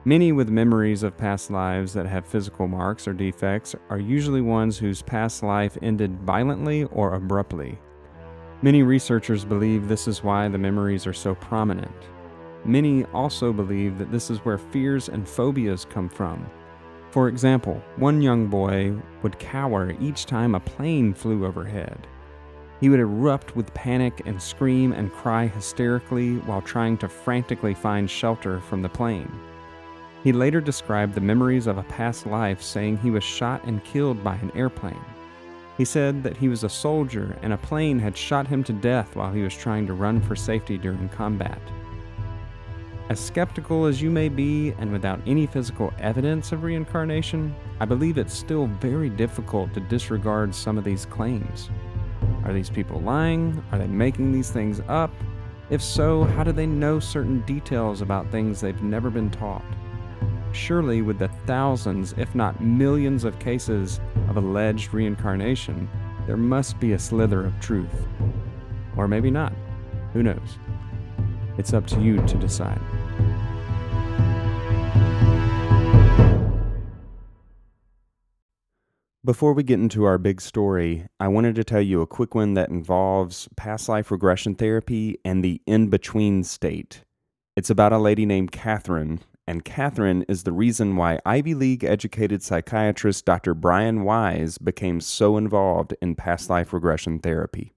Many 0.09 0.31
with 0.31 0.49
memories 0.49 1.03
of 1.03 1.15
past 1.15 1.51
lives 1.51 1.93
that 1.93 2.07
have 2.07 2.25
physical 2.25 2.67
marks 2.67 3.07
or 3.07 3.13
defects 3.13 3.75
are 3.91 3.99
usually 3.99 4.41
ones 4.41 4.75
whose 4.75 5.03
past 5.03 5.43
life 5.43 5.77
ended 5.83 6.19
violently 6.21 6.85
or 6.85 7.13
abruptly. 7.13 7.77
Many 8.63 8.81
researchers 8.81 9.45
believe 9.45 9.87
this 9.87 10.07
is 10.07 10.23
why 10.23 10.47
the 10.47 10.57
memories 10.57 11.05
are 11.05 11.13
so 11.13 11.35
prominent. 11.35 11.93
Many 12.65 13.05
also 13.13 13.53
believe 13.53 13.99
that 13.99 14.11
this 14.11 14.31
is 14.31 14.39
where 14.39 14.57
fears 14.57 15.09
and 15.09 15.27
phobias 15.27 15.85
come 15.85 16.09
from. 16.09 16.43
For 17.11 17.27
example, 17.27 17.79
one 17.97 18.19
young 18.19 18.47
boy 18.47 18.95
would 19.21 19.37
cower 19.37 19.93
each 20.01 20.25
time 20.25 20.55
a 20.55 20.59
plane 20.59 21.13
flew 21.13 21.45
overhead. 21.45 22.07
He 22.79 22.89
would 22.89 22.99
erupt 22.99 23.55
with 23.55 23.71
panic 23.75 24.23
and 24.25 24.41
scream 24.41 24.91
and 24.91 25.13
cry 25.13 25.45
hysterically 25.45 26.37
while 26.47 26.63
trying 26.63 26.97
to 26.97 27.07
frantically 27.07 27.75
find 27.75 28.09
shelter 28.09 28.59
from 28.59 28.81
the 28.81 28.89
plane. 28.89 29.31
He 30.23 30.33
later 30.33 30.59
described 30.59 31.13
the 31.13 31.21
memories 31.21 31.65
of 31.65 31.77
a 31.77 31.83
past 31.83 32.25
life, 32.25 32.61
saying 32.61 32.97
he 32.97 33.11
was 33.11 33.23
shot 33.23 33.63
and 33.63 33.83
killed 33.83 34.23
by 34.23 34.35
an 34.35 34.51
airplane. 34.53 34.99
He 35.77 35.85
said 35.85 36.23
that 36.23 36.35
he 36.35 36.49
was 36.49 36.65
a 36.65 36.69
soldier 36.69 37.37
and 37.41 37.53
a 37.53 37.57
plane 37.57 37.99
had 37.99 38.17
shot 38.17 38.45
him 38.45 38.65
to 38.65 38.73
death 38.73 39.15
while 39.15 39.31
he 39.31 39.43
was 39.43 39.55
trying 39.55 39.87
to 39.87 39.93
run 39.93 40.19
for 40.19 40.35
safety 40.35 40.77
during 40.77 41.07
combat. 41.07 41.61
As 43.07 43.19
skeptical 43.19 43.85
as 43.85 44.01
you 44.01 44.11
may 44.11 44.27
be, 44.27 44.71
and 44.77 44.91
without 44.91 45.21
any 45.25 45.47
physical 45.47 45.93
evidence 45.99 46.51
of 46.51 46.63
reincarnation, 46.63 47.55
I 47.79 47.85
believe 47.85 48.17
it's 48.17 48.33
still 48.33 48.67
very 48.67 49.09
difficult 49.09 49.73
to 49.73 49.79
disregard 49.79 50.53
some 50.53 50.77
of 50.77 50.83
these 50.83 51.05
claims. 51.05 51.69
Are 52.43 52.53
these 52.53 52.69
people 52.69 52.99
lying? 52.99 53.63
Are 53.71 53.79
they 53.79 53.87
making 53.87 54.33
these 54.33 54.51
things 54.51 54.81
up? 54.89 55.11
If 55.69 55.81
so, 55.81 56.25
how 56.25 56.43
do 56.43 56.51
they 56.51 56.67
know 56.67 56.99
certain 56.99 57.39
details 57.41 58.01
about 58.01 58.29
things 58.31 58.59
they've 58.59 58.83
never 58.83 59.09
been 59.09 59.31
taught? 59.31 59.63
Surely, 60.51 61.01
with 61.01 61.19
the 61.19 61.27
thousands, 61.45 62.13
if 62.17 62.33
not 62.33 62.61
millions, 62.61 63.23
of 63.23 63.37
cases 63.39 63.99
of 64.27 64.37
alleged 64.37 64.93
reincarnation, 64.93 65.87
there 66.25 66.37
must 66.37 66.79
be 66.79 66.93
a 66.93 66.99
slither 66.99 67.45
of 67.45 67.59
truth. 67.59 68.07
Or 68.97 69.07
maybe 69.07 69.31
not. 69.31 69.53
Who 70.13 70.23
knows? 70.23 70.57
It's 71.57 71.73
up 71.73 71.85
to 71.87 72.01
you 72.01 72.25
to 72.25 72.37
decide. 72.37 72.81
Before 79.23 79.53
we 79.53 79.61
get 79.61 79.79
into 79.79 80.05
our 80.05 80.17
big 80.17 80.41
story, 80.41 81.05
I 81.19 81.27
wanted 81.27 81.53
to 81.55 81.63
tell 81.63 81.81
you 81.81 82.01
a 82.01 82.07
quick 82.07 82.33
one 82.33 82.55
that 82.55 82.69
involves 82.69 83.47
past 83.55 83.87
life 83.87 84.09
regression 84.09 84.55
therapy 84.55 85.19
and 85.23 85.43
the 85.43 85.61
in 85.67 85.89
between 85.89 86.43
state. 86.43 87.03
It's 87.55 87.69
about 87.69 87.93
a 87.93 87.99
lady 87.99 88.25
named 88.25 88.51
Catherine 88.51 89.19
and 89.49 89.65
Catherine 89.65 90.23
is 90.27 90.43
the 90.43 90.51
reason 90.51 90.95
why 90.95 91.19
Ivy 91.25 91.55
League 91.55 91.83
educated 91.83 92.43
psychiatrist 92.43 93.25
Dr. 93.25 93.55
Brian 93.55 94.03
Weiss 94.03 94.59
became 94.59 95.01
so 95.01 95.37
involved 95.37 95.95
in 96.03 96.13
past 96.13 96.51
life 96.51 96.71
regression 96.71 97.17
therapy. 97.17 97.73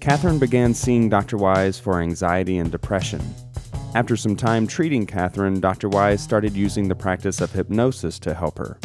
Catherine 0.00 0.40
began 0.40 0.74
seeing 0.74 1.08
Dr. 1.08 1.36
Weiss 1.36 1.78
for 1.78 2.00
anxiety 2.00 2.58
and 2.58 2.72
depression. 2.72 3.22
After 3.94 4.16
some 4.16 4.34
time 4.34 4.66
treating 4.66 5.06
Catherine, 5.06 5.60
Dr. 5.60 5.88
Weiss 5.88 6.20
started 6.20 6.56
using 6.56 6.88
the 6.88 6.96
practice 6.96 7.40
of 7.40 7.52
hypnosis 7.52 8.18
to 8.18 8.34
help 8.34 8.58
her. 8.58 8.80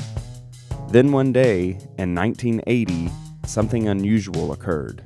Then 0.90 1.12
one 1.12 1.34
day, 1.34 1.80
in 1.98 2.14
1980, 2.14 3.10
something 3.48 3.88
unusual 3.88 4.52
occurred. 4.52 5.04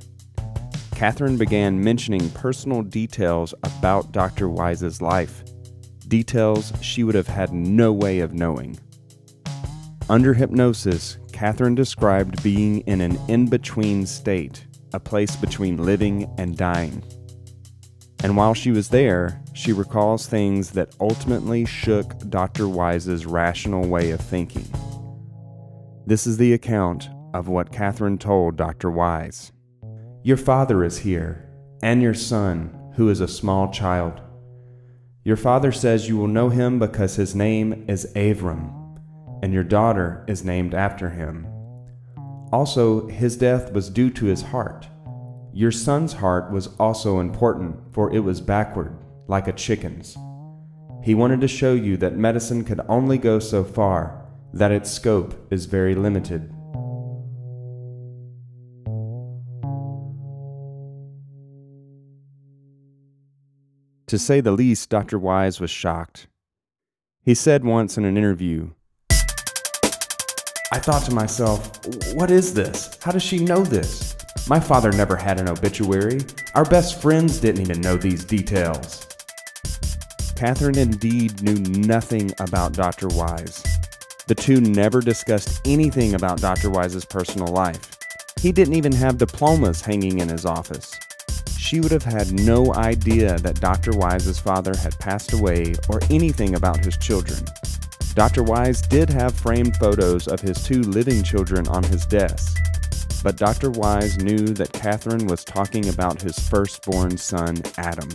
Catherine 0.93 1.37
began 1.37 1.81
mentioning 1.81 2.29
personal 2.31 2.83
details 2.83 3.53
about 3.63 4.11
Dr. 4.11 4.49
Weiss's 4.49 5.01
life, 5.01 5.43
details 6.07 6.73
she 6.81 7.03
would 7.03 7.15
have 7.15 7.27
had 7.27 7.53
no 7.53 7.93
way 7.93 8.19
of 8.19 8.33
knowing. 8.33 8.77
Under 10.09 10.33
hypnosis, 10.33 11.17
Catherine 11.31 11.75
described 11.75 12.43
being 12.43 12.79
in 12.81 12.99
an 12.99 13.17
in 13.27 13.47
between 13.47 14.05
state, 14.05 14.65
a 14.93 14.99
place 14.99 15.35
between 15.35 15.77
living 15.77 16.29
and 16.37 16.57
dying. 16.57 17.03
And 18.23 18.35
while 18.35 18.53
she 18.53 18.71
was 18.71 18.89
there, 18.89 19.41
she 19.53 19.71
recalls 19.71 20.27
things 20.27 20.71
that 20.71 20.95
ultimately 20.99 21.65
shook 21.65 22.17
Dr. 22.29 22.67
Weiss's 22.67 23.25
rational 23.25 23.87
way 23.87 24.11
of 24.11 24.19
thinking. 24.19 24.67
This 26.05 26.27
is 26.27 26.37
the 26.37 26.53
account 26.53 27.07
of 27.33 27.47
what 27.47 27.71
Catherine 27.71 28.17
told 28.17 28.55
Dr. 28.55 28.89
Weiss. 28.91 29.51
Your 30.23 30.37
father 30.37 30.83
is 30.83 30.99
here, 30.99 31.49
and 31.81 32.01
your 32.01 32.13
son, 32.13 32.91
who 32.95 33.09
is 33.09 33.21
a 33.21 33.27
small 33.27 33.71
child. 33.71 34.21
Your 35.23 35.37
father 35.37 35.71
says 35.71 36.07
you 36.07 36.17
will 36.17 36.27
know 36.27 36.49
him 36.49 36.79
because 36.79 37.15
his 37.15 37.35
name 37.35 37.85
is 37.87 38.11
Avram, 38.15 38.73
and 39.41 39.53
your 39.53 39.63
daughter 39.63 40.25
is 40.27 40.43
named 40.43 40.73
after 40.73 41.09
him. 41.09 41.47
Also, 42.51 43.07
his 43.07 43.37
death 43.37 43.71
was 43.73 43.89
due 43.89 44.09
to 44.09 44.25
his 44.25 44.41
heart. 44.41 44.87
Your 45.53 45.71
son's 45.71 46.13
heart 46.13 46.51
was 46.51 46.67
also 46.79 47.19
important, 47.19 47.77
for 47.93 48.13
it 48.13 48.19
was 48.19 48.41
backward, 48.41 48.97
like 49.27 49.47
a 49.47 49.53
chicken's. 49.53 50.17
He 51.03 51.15
wanted 51.15 51.41
to 51.41 51.47
show 51.47 51.73
you 51.73 51.95
that 51.97 52.17
medicine 52.17 52.63
could 52.63 52.81
only 52.89 53.17
go 53.17 53.39
so 53.39 53.63
far, 53.63 54.25
that 54.53 54.71
its 54.71 54.91
scope 54.91 55.51
is 55.51 55.65
very 55.65 55.95
limited. 55.95 56.53
To 64.09 64.17
say 64.17 64.41
the 64.41 64.51
least, 64.51 64.89
Dr. 64.89 65.19
Weiss 65.19 65.59
was 65.59 65.69
shocked. 65.69 66.25
He 67.21 67.35
said 67.35 67.63
once 67.63 67.95
in 67.95 68.05
an 68.05 68.17
interview, 68.17 68.71
I 70.71 70.79
thought 70.79 71.03
to 71.03 71.13
myself, 71.13 71.85
what 72.15 72.31
is 72.31 72.55
this? 72.55 72.97
How 73.03 73.11
does 73.11 73.21
she 73.21 73.45
know 73.45 73.63
this? 73.63 74.15
My 74.47 74.59
father 74.59 74.91
never 74.91 75.15
had 75.15 75.39
an 75.39 75.47
obituary. 75.47 76.21
Our 76.55 76.65
best 76.65 76.99
friends 76.99 77.39
didn't 77.39 77.61
even 77.61 77.81
know 77.81 77.97
these 77.97 78.25
details. 78.25 79.05
Catherine 80.35 80.79
indeed 80.79 81.43
knew 81.43 81.59
nothing 81.83 82.31
about 82.39 82.73
Dr. 82.73 83.09
Weiss. 83.09 83.61
The 84.25 84.33
two 84.33 84.59
never 84.59 85.01
discussed 85.01 85.61
anything 85.65 86.15
about 86.15 86.41
Dr. 86.41 86.71
Weiss's 86.71 87.05
personal 87.05 87.53
life. 87.53 87.95
He 88.41 88.51
didn't 88.51 88.73
even 88.73 88.93
have 88.93 89.19
diplomas 89.19 89.81
hanging 89.81 90.17
in 90.17 90.29
his 90.29 90.47
office 90.47 90.95
she 91.69 91.79
would 91.79 91.91
have 91.91 92.03
had 92.03 92.31
no 92.31 92.73
idea 92.73 93.37
that 93.37 93.61
Dr. 93.61 93.91
Weiss's 93.91 94.39
father 94.39 94.75
had 94.75 94.97
passed 94.97 95.33
away 95.33 95.75
or 95.87 95.99
anything 96.09 96.55
about 96.55 96.83
his 96.83 96.97
children. 96.97 97.45
Dr. 98.15 98.41
Weiss 98.41 98.81
did 98.81 99.07
have 99.07 99.35
framed 99.35 99.77
photos 99.77 100.27
of 100.27 100.41
his 100.41 100.63
two 100.63 100.81
living 100.81 101.21
children 101.21 101.67
on 101.67 101.83
his 101.83 102.07
desk, 102.07 102.57
but 103.21 103.37
Dr. 103.37 103.69
Weiss 103.69 104.17
knew 104.17 104.47
that 104.47 104.73
Catherine 104.73 105.27
was 105.27 105.43
talking 105.43 105.89
about 105.89 106.23
his 106.23 106.39
firstborn 106.39 107.17
son, 107.17 107.61
Adam. 107.77 108.09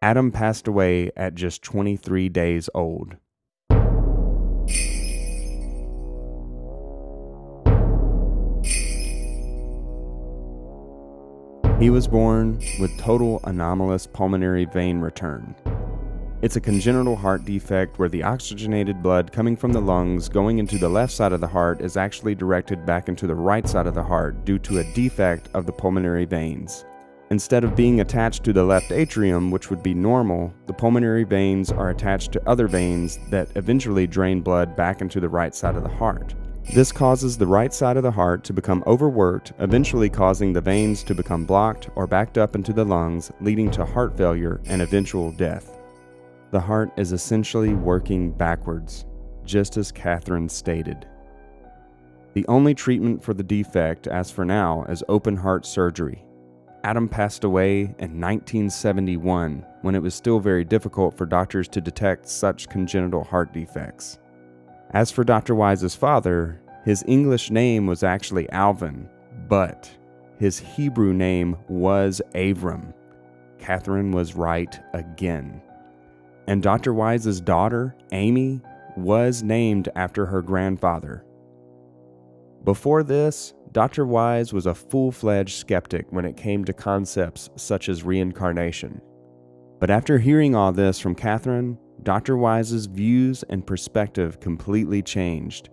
Adam 0.00 0.30
passed 0.30 0.68
away 0.68 1.10
at 1.16 1.34
just 1.34 1.60
23 1.62 2.28
days 2.28 2.70
old. 2.72 3.16
He 11.80 11.88
was 11.88 12.06
born 12.06 12.60
with 12.78 12.98
total 12.98 13.40
anomalous 13.44 14.06
pulmonary 14.06 14.66
vein 14.66 14.98
return. 14.98 15.54
It's 16.42 16.56
a 16.56 16.60
congenital 16.60 17.16
heart 17.16 17.46
defect 17.46 17.98
where 17.98 18.10
the 18.10 18.22
oxygenated 18.22 19.02
blood 19.02 19.32
coming 19.32 19.56
from 19.56 19.72
the 19.72 19.80
lungs 19.80 20.28
going 20.28 20.58
into 20.58 20.76
the 20.76 20.90
left 20.90 21.10
side 21.10 21.32
of 21.32 21.40
the 21.40 21.46
heart 21.46 21.80
is 21.80 21.96
actually 21.96 22.34
directed 22.34 22.84
back 22.84 23.08
into 23.08 23.26
the 23.26 23.34
right 23.34 23.66
side 23.66 23.86
of 23.86 23.94
the 23.94 24.02
heart 24.02 24.44
due 24.44 24.58
to 24.58 24.80
a 24.80 24.92
defect 24.92 25.48
of 25.54 25.64
the 25.64 25.72
pulmonary 25.72 26.26
veins. 26.26 26.84
Instead 27.30 27.64
of 27.64 27.74
being 27.74 28.02
attached 28.02 28.44
to 28.44 28.52
the 28.52 28.62
left 28.62 28.92
atrium, 28.92 29.50
which 29.50 29.70
would 29.70 29.82
be 29.82 29.94
normal, 29.94 30.52
the 30.66 30.74
pulmonary 30.74 31.24
veins 31.24 31.72
are 31.72 31.88
attached 31.88 32.30
to 32.32 32.46
other 32.46 32.68
veins 32.68 33.18
that 33.30 33.48
eventually 33.56 34.06
drain 34.06 34.42
blood 34.42 34.76
back 34.76 35.00
into 35.00 35.18
the 35.18 35.30
right 35.30 35.54
side 35.54 35.76
of 35.76 35.82
the 35.82 35.88
heart. 35.88 36.34
This 36.72 36.92
causes 36.92 37.36
the 37.36 37.48
right 37.48 37.74
side 37.74 37.96
of 37.96 38.04
the 38.04 38.12
heart 38.12 38.44
to 38.44 38.52
become 38.52 38.84
overworked, 38.86 39.52
eventually 39.58 40.08
causing 40.08 40.52
the 40.52 40.60
veins 40.60 41.02
to 41.02 41.16
become 41.16 41.44
blocked 41.44 41.90
or 41.96 42.06
backed 42.06 42.38
up 42.38 42.54
into 42.54 42.72
the 42.72 42.84
lungs, 42.84 43.32
leading 43.40 43.72
to 43.72 43.84
heart 43.84 44.16
failure 44.16 44.60
and 44.66 44.80
eventual 44.80 45.32
death. 45.32 45.80
The 46.52 46.60
heart 46.60 46.92
is 46.96 47.10
essentially 47.10 47.74
working 47.74 48.30
backwards, 48.30 49.04
just 49.44 49.76
as 49.78 49.90
Catherine 49.90 50.48
stated. 50.48 51.08
The 52.34 52.46
only 52.46 52.76
treatment 52.76 53.20
for 53.20 53.34
the 53.34 53.42
defect, 53.42 54.06
as 54.06 54.30
for 54.30 54.44
now, 54.44 54.84
is 54.84 55.02
open 55.08 55.36
heart 55.36 55.66
surgery. 55.66 56.24
Adam 56.84 57.08
passed 57.08 57.42
away 57.42 57.80
in 57.80 58.20
1971 58.20 59.66
when 59.82 59.96
it 59.96 60.02
was 60.02 60.14
still 60.14 60.38
very 60.38 60.64
difficult 60.64 61.16
for 61.16 61.26
doctors 61.26 61.66
to 61.66 61.80
detect 61.80 62.28
such 62.28 62.68
congenital 62.68 63.24
heart 63.24 63.52
defects. 63.52 64.20
As 64.92 65.12
for 65.12 65.22
Dr. 65.22 65.54
Weiss's 65.54 65.94
father, 65.94 66.59
his 66.84 67.04
English 67.06 67.50
name 67.50 67.86
was 67.86 68.02
actually 68.02 68.50
Alvin, 68.50 69.08
but 69.48 69.90
his 70.38 70.58
Hebrew 70.58 71.12
name 71.12 71.56
was 71.68 72.22
Avram. 72.34 72.94
Catherine 73.58 74.12
was 74.12 74.34
right 74.34 74.80
again. 74.94 75.60
And 76.46 76.62
Dr. 76.62 76.94
Weiss's 76.94 77.40
daughter, 77.40 77.94
Amy, 78.12 78.60
was 78.96 79.42
named 79.42 79.88
after 79.94 80.26
her 80.26 80.42
grandfather. 80.42 81.24
Before 82.64 83.02
this, 83.02 83.54
Dr. 83.72 84.04
Weiss 84.06 84.52
was 84.52 84.66
a 84.66 84.74
full 84.74 85.12
fledged 85.12 85.58
skeptic 85.58 86.06
when 86.10 86.24
it 86.24 86.36
came 86.36 86.64
to 86.64 86.72
concepts 86.72 87.50
such 87.56 87.88
as 87.88 88.02
reincarnation. 88.02 89.00
But 89.78 89.90
after 89.90 90.18
hearing 90.18 90.54
all 90.54 90.72
this 90.72 90.98
from 90.98 91.14
Catherine, 91.14 91.78
Dr. 92.02 92.36
Weiss's 92.36 92.86
views 92.86 93.44
and 93.44 93.66
perspective 93.66 94.40
completely 94.40 95.02
changed. 95.02 95.70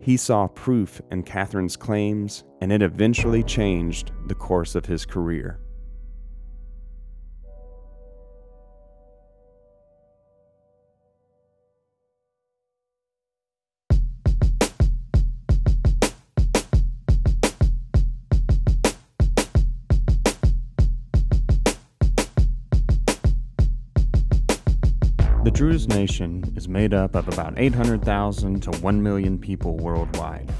He 0.00 0.16
saw 0.16 0.48
proof 0.48 1.00
in 1.10 1.22
Catherine's 1.22 1.76
claims, 1.76 2.44
and 2.60 2.72
it 2.72 2.80
eventually 2.80 3.42
changed 3.42 4.12
the 4.26 4.34
course 4.34 4.74
of 4.74 4.86
his 4.86 5.04
career. 5.04 5.60
Nation 25.90 26.42
is 26.56 26.68
made 26.68 26.94
up 26.94 27.14
of 27.14 27.28
about 27.28 27.58
800,000 27.58 28.62
to 28.62 28.70
1 28.78 29.02
million 29.02 29.38
people 29.38 29.76
worldwide. 29.76 30.50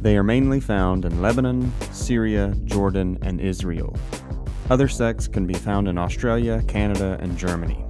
They 0.00 0.16
are 0.16 0.22
mainly 0.22 0.60
found 0.60 1.04
in 1.04 1.22
Lebanon, 1.22 1.72
Syria, 1.90 2.54
Jordan, 2.64 3.18
and 3.22 3.40
Israel. 3.40 3.96
Other 4.68 4.88
sects 4.88 5.26
can 5.28 5.46
be 5.46 5.54
found 5.54 5.88
in 5.88 5.96
Australia, 5.96 6.62
Canada, 6.68 7.16
and 7.20 7.38
Germany. 7.38 7.84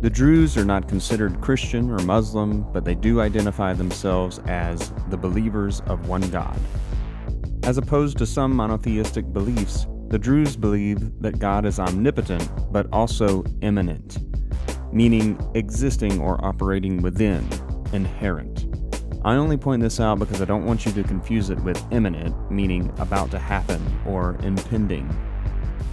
The 0.00 0.10
Druze 0.10 0.58
are 0.58 0.64
not 0.64 0.88
considered 0.88 1.40
Christian 1.40 1.90
or 1.90 1.98
Muslim, 2.00 2.70
but 2.72 2.84
they 2.84 2.94
do 2.94 3.20
identify 3.22 3.72
themselves 3.72 4.40
as 4.46 4.92
the 5.08 5.16
believers 5.16 5.80
of 5.86 6.08
one 6.08 6.28
God. 6.30 6.60
As 7.62 7.78
opposed 7.78 8.18
to 8.18 8.26
some 8.26 8.54
monotheistic 8.54 9.32
beliefs, 9.32 9.86
the 10.08 10.18
Druze 10.18 10.56
believe 10.56 11.22
that 11.22 11.38
God 11.38 11.64
is 11.64 11.78
omnipotent 11.78 12.46
but 12.70 12.86
also 12.92 13.42
immanent 13.62 14.18
meaning 14.94 15.38
existing 15.54 16.20
or 16.20 16.42
operating 16.44 17.02
within, 17.02 17.46
inherent. 17.92 18.66
I 19.24 19.36
only 19.36 19.56
point 19.56 19.82
this 19.82 20.00
out 20.00 20.18
because 20.18 20.40
I 20.40 20.44
don't 20.44 20.66
want 20.66 20.86
you 20.86 20.92
to 20.92 21.02
confuse 21.02 21.50
it 21.50 21.58
with 21.60 21.82
imminent, 21.90 22.50
meaning 22.50 22.92
about 22.98 23.30
to 23.32 23.38
happen 23.38 23.82
or 24.06 24.36
impending. 24.42 25.14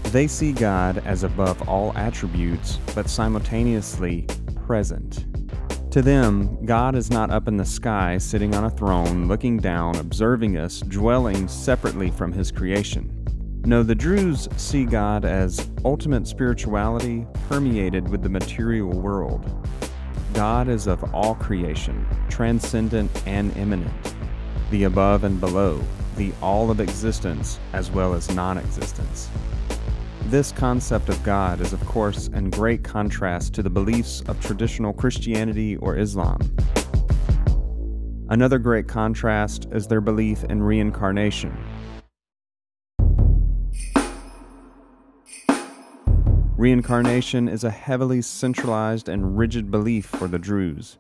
They 0.06 0.28
see 0.28 0.52
God 0.52 1.02
as 1.06 1.24
above 1.24 1.68
all 1.68 1.98
attributes, 1.98 2.78
but 2.94 3.10
simultaneously 3.10 4.28
present. 4.66 5.26
To 5.92 6.02
them, 6.02 6.66
God 6.66 6.96
is 6.96 7.10
not 7.10 7.32
up 7.32 7.48
in 7.48 7.58
the 7.58 7.66
sky 7.66 8.18
sitting 8.18 8.54
on 8.54 8.66
a 8.66 8.70
throne, 8.70 9.28
looking 9.28 9.58
down, 9.58 9.96
observing 9.96 10.58
us, 10.58 10.82
dwelling 10.82 11.48
separately 11.48 12.12
from 12.12 12.32
his 12.32 12.52
creation. 12.52 13.21
No, 13.64 13.84
the 13.84 13.94
Druze 13.94 14.50
see 14.58 14.86
God 14.86 15.24
as 15.24 15.70
ultimate 15.86 16.26
spirituality 16.26 17.28
permeated 17.48 18.10
with 18.10 18.24
the 18.24 18.30
material 18.30 18.90
world. 18.90 19.48
God 20.34 20.68
is 20.68 20.88
of 20.88 21.14
all 21.14 21.36
creation, 21.36 22.08
transcendent 22.28 23.12
and 23.28 23.56
immanent, 23.58 24.16
the 24.72 24.86
above 24.86 25.24
and 25.26 25.40
below, 25.40 25.80
the 26.18 26.34
all 26.42 26.72
of 26.72 26.80
existence 26.80 27.60
as 27.74 27.92
well 27.92 28.16
as 28.16 28.34
non 28.34 28.58
existence. 28.58 29.30
This 30.26 30.52
concept 30.52 31.10
of 31.10 31.22
God 31.24 31.62
is, 31.62 31.72
of 31.72 31.86
course, 31.86 32.30
in 32.30 32.50
great 32.50 32.84
contrast 32.84 33.54
to 33.54 33.62
the 33.62 33.70
beliefs 33.70 34.24
of 34.28 34.40
traditional 34.40 34.92
Christianity 34.92 35.78
or 35.78 35.98
Islam. 35.98 36.40
Another 38.30 38.58
great 38.58 38.88
contrast 38.88 39.68
is 39.72 39.86
their 39.86 40.02
belief 40.02 40.46
in 40.46 40.64
reincarnation, 40.64 41.56
Reincarnation 46.62 47.50
is 47.50 47.64
a 47.64 47.72
heavily 47.72 48.22
centralized 48.22 49.10
and 49.10 49.36
rigid 49.36 49.72
belief 49.72 50.06
for 50.06 50.28
the 50.28 50.38
Druze. 50.38 51.00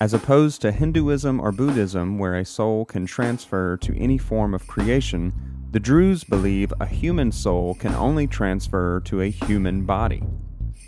As 0.00 0.12
opposed 0.12 0.60
to 0.62 0.72
Hinduism 0.72 1.38
or 1.38 1.52
Buddhism, 1.52 2.18
where 2.18 2.34
a 2.34 2.44
soul 2.44 2.84
can 2.84 3.06
transfer 3.06 3.76
to 3.76 3.96
any 3.96 4.18
form 4.18 4.52
of 4.52 4.66
creation, 4.66 5.32
the 5.70 5.78
Druze 5.78 6.24
believe 6.24 6.74
a 6.80 6.86
human 6.86 7.30
soul 7.30 7.76
can 7.76 7.94
only 7.94 8.26
transfer 8.26 9.00
to 9.04 9.20
a 9.20 9.30
human 9.30 9.84
body. 9.84 10.24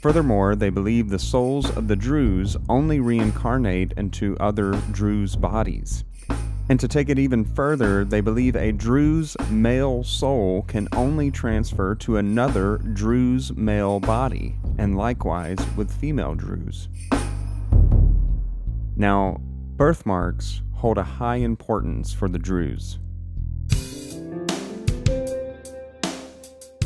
Furthermore, 0.03 0.57
they 0.57 0.71
believe 0.71 1.11
the 1.11 1.21
souls 1.21 1.71
of 1.77 1.87
the 1.87 1.95
Druze 1.95 2.57
only 2.69 2.99
reincarnate 2.99 3.93
into 3.97 4.37
other 4.41 4.73
Druze 4.91 5.37
bodies. 5.37 6.03
And 6.71 6.79
to 6.81 6.89
take 6.89 7.09
it 7.09 7.19
even 7.19 7.47
further, 7.47 8.05
they 8.05 8.21
believe 8.21 8.55
a 8.55 8.73
Druze 8.73 9.37
male 9.49 10.05
soul 10.05 10.65
can 10.69 10.87
only 10.93 11.31
transfer 11.31 11.95
to 11.97 12.19
another 12.19 12.77
Druze 12.93 13.57
male 13.57 14.01
body, 14.01 14.57
and 14.77 14.97
likewise 14.97 15.59
with 15.77 15.91
female 15.91 16.35
Druze. 16.35 16.89
Now, 18.97 19.39
birthmarks 19.77 20.61
hold 20.75 20.99
a 20.99 21.03
high 21.03 21.37
importance 21.37 22.13
for 22.13 22.29
the 22.29 22.39
Druze. 22.39 22.99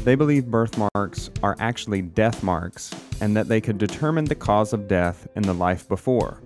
They 0.05 0.15
believe 0.15 0.47
birthmarks 0.47 1.31
are 1.43 1.57
actually 1.59 2.03
death 2.03 2.43
marks 2.43 2.93
and 3.21 3.37
that 3.37 3.49
they 3.49 3.61
could 3.61 3.79
determine 3.79 4.27
the 4.27 4.35
cause 4.35 4.73
of 4.73 4.89
death 4.89 5.29
in 5.37 5.43
the 5.43 5.55
life 5.55 5.89
before 5.89 6.41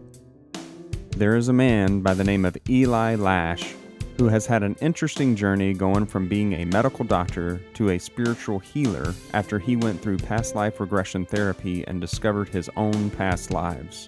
there 1.17 1.35
is 1.35 1.49
a 1.49 1.53
man 1.53 2.01
by 2.01 2.13
the 2.13 2.23
name 2.23 2.45
of 2.45 2.59
Eli 2.69 3.15
Lasch 3.15 3.75
who 4.19 4.29
has 4.29 4.45
had 4.45 4.63
an 4.63 4.77
interesting 4.83 5.35
journey 5.35 5.73
going 5.73 6.05
from 6.05 6.29
being 6.29 6.53
a 6.53 6.67
medical 6.67 7.07
doctor 7.07 7.59
to 7.73 7.89
a 7.89 7.99
spiritual 7.99 8.59
healer 8.59 9.15
after 9.33 9.59
he 9.59 9.77
went 9.77 10.01
through 10.03 10.19
past 10.19 10.55
life 10.55 10.79
regression 10.79 11.25
therapy 11.25 11.87
and 11.87 12.03
discovered 12.03 12.51
his 12.51 12.69
own 12.77 13.09
past 13.09 13.51
lives. 13.51 14.07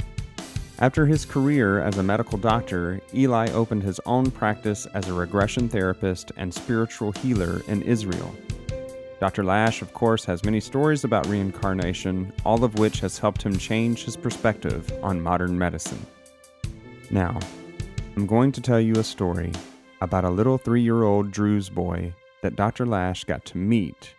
After 0.81 1.07
his 1.07 1.25
career 1.25 1.81
as 1.81 1.97
a 1.97 2.03
medical 2.03 2.37
doctor, 2.37 3.01
Eli 3.15 3.51
opened 3.53 3.83
his 3.85 4.01
own 4.05 4.31
practice 4.31 4.85
as 4.93 5.09
a 5.09 5.15
regression 5.15 5.67
therapist 5.67 6.33
and 6.37 6.53
spiritual 6.53 7.13
healer 7.13 7.63
in 7.69 7.81
Israel. 7.83 8.35
Dr. 9.19 9.45
Lasch, 9.45 9.81
of 9.81 9.95
course, 9.95 10.27
has 10.27 10.45
many 10.45 10.61
stories 10.61 11.05
about 11.05 11.27
reincarnation, 11.27 12.35
all 12.45 12.65
of 12.65 12.79
which 12.79 13.01
has 13.01 13.19
helped 13.19 13.43
him 13.43 13.57
change 13.57 14.05
his 14.05 14.17
perspective 14.17 14.93
on 15.03 15.23
modern 15.23 15.59
medicine. 15.59 16.07
Now, 17.11 17.39
I'm 18.17 18.27
going 18.27 18.53
to 18.53 18.61
tell 18.61 18.81
you 18.81 18.95
a 18.95 19.05
story 19.05 19.53
about 20.01 20.25
a 20.25 20.31
little 20.31 20.59
three 20.59 20.83
year 20.83 21.05
old 21.05 21.31
Druze 21.31 21.71
boy 21.71 22.15
that 22.43 22.57
Dr. 22.57 22.85
Lasch 22.85 23.25
got 23.25 23.45
to 23.47 23.59
meet. 23.59 24.15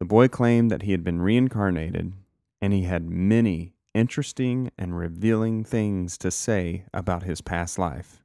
The 0.00 0.06
boy 0.06 0.26
claimed 0.26 0.70
that 0.70 0.82
he 0.82 0.90
had 0.90 1.04
been 1.04 1.22
reincarnated 1.22 2.12
and 2.60 2.72
he 2.72 2.82
had 2.82 3.08
many 3.08 3.74
interesting 3.94 4.72
and 4.76 4.96
revealing 4.96 5.64
things 5.64 6.18
to 6.18 6.30
say 6.30 6.84
about 6.92 7.22
his 7.22 7.40
past 7.40 7.78
life. 7.78 8.21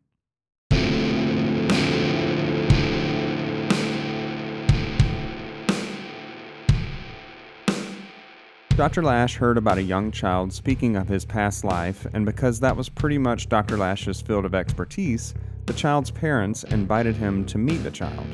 Dr. 8.78 9.02
Lasch 9.02 9.38
heard 9.38 9.58
about 9.58 9.80
a 9.80 9.82
young 9.82 10.12
child 10.12 10.54
speaking 10.54 10.96
of 10.98 11.08
his 11.08 11.26
past 11.26 11.64
life, 11.64 12.06
and 12.14 12.28
because 12.28 12.60
that 12.60 12.78
was 12.78 12.90
pretty 12.90 13.18
much 13.18 13.50
Dr. 13.50 13.76
Lasch's 13.76 14.22
field 14.22 14.46
of 14.46 14.54
expertise, 14.54 15.34
the 15.66 15.74
child's 15.74 16.12
parents 16.12 16.64
invited 16.64 17.16
him 17.16 17.44
to 17.48 17.58
meet 17.58 17.78
the 17.78 17.90
child. 17.90 18.28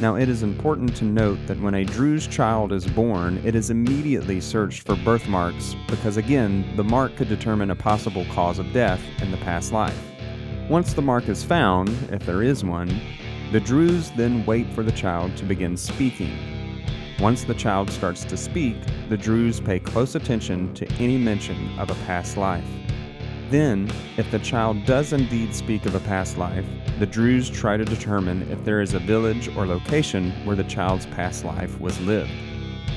Now, 0.00 0.14
it 0.14 0.30
is 0.30 0.42
important 0.42 0.96
to 0.96 1.04
note 1.04 1.38
that 1.46 1.60
when 1.60 1.74
a 1.74 1.84
Druze 1.84 2.26
child 2.26 2.72
is 2.72 2.86
born, 2.86 3.36
it 3.44 3.54
is 3.54 3.68
immediately 3.68 4.40
searched 4.40 4.86
for 4.86 4.96
birthmarks 4.96 5.76
because, 5.88 6.16
again, 6.16 6.64
the 6.74 6.84
mark 6.84 7.16
could 7.16 7.28
determine 7.28 7.72
a 7.72 7.76
possible 7.76 8.24
cause 8.32 8.58
of 8.58 8.72
death 8.72 9.02
in 9.20 9.30
the 9.30 9.36
past 9.36 9.72
life. 9.72 10.00
Once 10.70 10.94
the 10.94 11.02
mark 11.02 11.28
is 11.28 11.44
found, 11.44 11.90
if 12.10 12.24
there 12.24 12.42
is 12.42 12.64
one, 12.64 12.88
the 13.52 13.60
Druze 13.60 14.10
then 14.12 14.46
wait 14.46 14.72
for 14.72 14.82
the 14.82 14.90
child 14.90 15.36
to 15.36 15.44
begin 15.44 15.76
speaking, 15.76 16.55
once 17.20 17.44
the 17.44 17.54
child 17.54 17.90
starts 17.90 18.24
to 18.24 18.36
speak, 18.36 18.76
the 19.08 19.16
Druze 19.16 19.60
pay 19.60 19.78
close 19.78 20.14
attention 20.14 20.74
to 20.74 20.86
any 20.94 21.16
mention 21.16 21.78
of 21.78 21.90
a 21.90 21.94
past 22.06 22.36
life. 22.36 22.68
Then, 23.48 23.90
if 24.16 24.30
the 24.30 24.38
child 24.40 24.84
does 24.84 25.12
indeed 25.12 25.54
speak 25.54 25.86
of 25.86 25.94
a 25.94 26.00
past 26.00 26.36
life, 26.36 26.66
the 26.98 27.06
Druze 27.06 27.48
try 27.48 27.76
to 27.76 27.84
determine 27.84 28.42
if 28.50 28.62
there 28.64 28.80
is 28.80 28.94
a 28.94 28.98
village 28.98 29.48
or 29.56 29.66
location 29.66 30.32
where 30.44 30.56
the 30.56 30.64
child's 30.64 31.06
past 31.06 31.44
life 31.44 31.80
was 31.80 31.98
lived. 32.00 32.30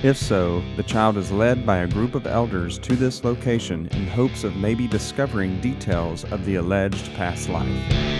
If 0.03 0.17
so, 0.17 0.63
the 0.75 0.83
child 0.83 1.17
is 1.17 1.31
led 1.31 1.65
by 1.65 1.77
a 1.77 1.87
group 1.87 2.15
of 2.15 2.25
elders 2.25 2.79
to 2.79 2.95
this 2.95 3.23
location 3.23 3.87
in 3.87 4.07
hopes 4.07 4.43
of 4.43 4.55
maybe 4.55 4.87
discovering 4.87 5.61
details 5.61 6.23
of 6.25 6.45
the 6.45 6.55
alleged 6.55 7.13
past 7.15 7.49
life. 7.49 8.18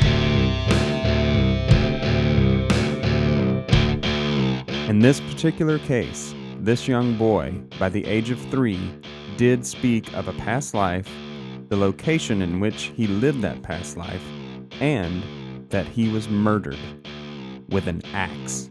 In 4.89 4.97
this 4.97 5.19
particular 5.19 5.77
case, 5.77 6.33
this 6.61 6.87
young 6.87 7.15
boy, 7.15 7.61
by 7.77 7.89
the 7.89 8.03
age 8.07 8.31
of 8.31 8.39
three, 8.49 8.99
did 9.37 9.63
speak 9.63 10.11
of 10.13 10.27
a 10.27 10.33
past 10.33 10.73
life, 10.73 11.07
the 11.67 11.77
location 11.77 12.41
in 12.41 12.59
which 12.59 12.91
he 12.95 13.05
lived 13.05 13.43
that 13.43 13.61
past 13.61 13.97
life, 13.97 14.23
and 14.81 15.69
that 15.69 15.85
he 15.85 16.09
was 16.09 16.27
murdered 16.27 16.79
with 17.69 17.85
an 17.85 18.01
axe. 18.15 18.67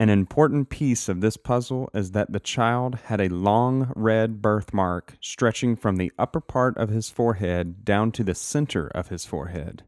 An 0.00 0.10
important 0.10 0.68
piece 0.68 1.08
of 1.08 1.20
this 1.20 1.36
puzzle 1.36 1.90
is 1.94 2.10
that 2.10 2.32
the 2.32 2.40
child 2.40 2.96
had 3.04 3.20
a 3.20 3.28
long 3.28 3.92
red 3.94 4.42
birthmark 4.42 5.16
stretching 5.20 5.76
from 5.76 5.94
the 5.94 6.10
upper 6.18 6.40
part 6.40 6.76
of 6.76 6.88
his 6.88 7.08
forehead 7.08 7.84
down 7.84 8.10
to 8.10 8.24
the 8.24 8.34
center 8.34 8.88
of 8.88 9.10
his 9.10 9.24
forehead. 9.24 9.84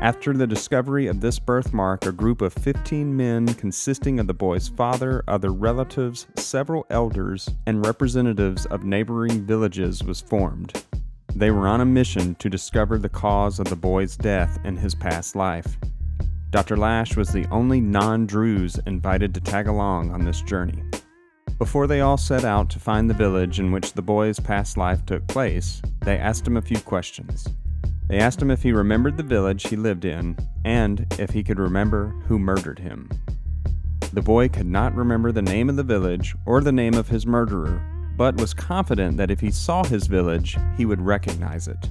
After 0.00 0.32
the 0.32 0.46
discovery 0.46 1.08
of 1.08 1.20
this 1.20 1.40
birthmark, 1.40 2.06
a 2.06 2.12
group 2.12 2.40
of 2.40 2.52
15 2.52 3.16
men 3.16 3.52
consisting 3.54 4.20
of 4.20 4.28
the 4.28 4.34
boy's 4.34 4.68
father, 4.68 5.24
other 5.26 5.50
relatives, 5.50 6.28
several 6.36 6.86
elders, 6.88 7.50
and 7.66 7.84
representatives 7.84 8.64
of 8.66 8.84
neighboring 8.84 9.44
villages 9.44 10.04
was 10.04 10.20
formed. 10.20 10.84
They 11.34 11.50
were 11.50 11.66
on 11.66 11.80
a 11.80 11.84
mission 11.84 12.36
to 12.36 12.48
discover 12.48 12.96
the 12.96 13.08
cause 13.08 13.58
of 13.58 13.68
the 13.68 13.74
boy's 13.74 14.16
death 14.16 14.60
in 14.62 14.76
his 14.76 14.94
past 14.94 15.34
life. 15.34 15.76
Dr. 16.50 16.76
Lasch 16.76 17.16
was 17.16 17.30
the 17.30 17.46
only 17.50 17.80
non 17.80 18.24
Druze 18.24 18.78
invited 18.86 19.34
to 19.34 19.40
tag 19.40 19.66
along 19.66 20.12
on 20.12 20.24
this 20.24 20.42
journey. 20.42 20.80
Before 21.58 21.88
they 21.88 22.02
all 22.02 22.16
set 22.16 22.44
out 22.44 22.70
to 22.70 22.78
find 22.78 23.10
the 23.10 23.14
village 23.14 23.58
in 23.58 23.72
which 23.72 23.94
the 23.94 24.02
boy's 24.02 24.38
past 24.38 24.76
life 24.76 25.04
took 25.06 25.26
place, 25.26 25.82
they 26.04 26.16
asked 26.18 26.46
him 26.46 26.56
a 26.56 26.62
few 26.62 26.78
questions. 26.78 27.48
They 28.08 28.18
asked 28.18 28.40
him 28.40 28.50
if 28.50 28.62
he 28.62 28.72
remembered 28.72 29.16
the 29.16 29.22
village 29.22 29.68
he 29.68 29.76
lived 29.76 30.04
in 30.04 30.36
and 30.64 31.06
if 31.18 31.30
he 31.30 31.42
could 31.42 31.58
remember 31.58 32.08
who 32.26 32.38
murdered 32.38 32.78
him. 32.78 33.10
The 34.14 34.22
boy 34.22 34.48
could 34.48 34.66
not 34.66 34.94
remember 34.94 35.30
the 35.30 35.42
name 35.42 35.68
of 35.68 35.76
the 35.76 35.82
village 35.82 36.34
or 36.46 36.62
the 36.62 36.72
name 36.72 36.94
of 36.94 37.08
his 37.08 37.26
murderer, 37.26 37.82
but 38.16 38.40
was 38.40 38.54
confident 38.54 39.18
that 39.18 39.30
if 39.30 39.40
he 39.40 39.50
saw 39.50 39.84
his 39.84 40.06
village, 40.06 40.56
he 40.76 40.86
would 40.86 41.02
recognize 41.02 41.68
it. 41.68 41.90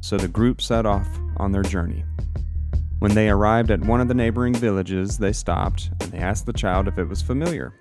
So 0.00 0.16
the 0.16 0.28
group 0.28 0.62
set 0.62 0.86
off 0.86 1.06
on 1.36 1.52
their 1.52 1.62
journey. 1.62 2.04
When 3.00 3.14
they 3.14 3.28
arrived 3.28 3.70
at 3.70 3.80
one 3.80 4.00
of 4.00 4.08
the 4.08 4.14
neighboring 4.14 4.54
villages, 4.54 5.18
they 5.18 5.32
stopped 5.32 5.90
and 6.00 6.12
they 6.12 6.18
asked 6.18 6.46
the 6.46 6.52
child 6.52 6.88
if 6.88 6.98
it 6.98 7.08
was 7.08 7.20
familiar. 7.20 7.74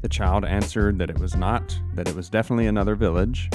The 0.00 0.08
child 0.08 0.44
answered 0.44 0.98
that 0.98 1.10
it 1.10 1.18
was 1.18 1.36
not, 1.36 1.78
that 1.94 2.08
it 2.08 2.16
was 2.16 2.28
definitely 2.28 2.66
another 2.66 2.96
village. 2.96 3.48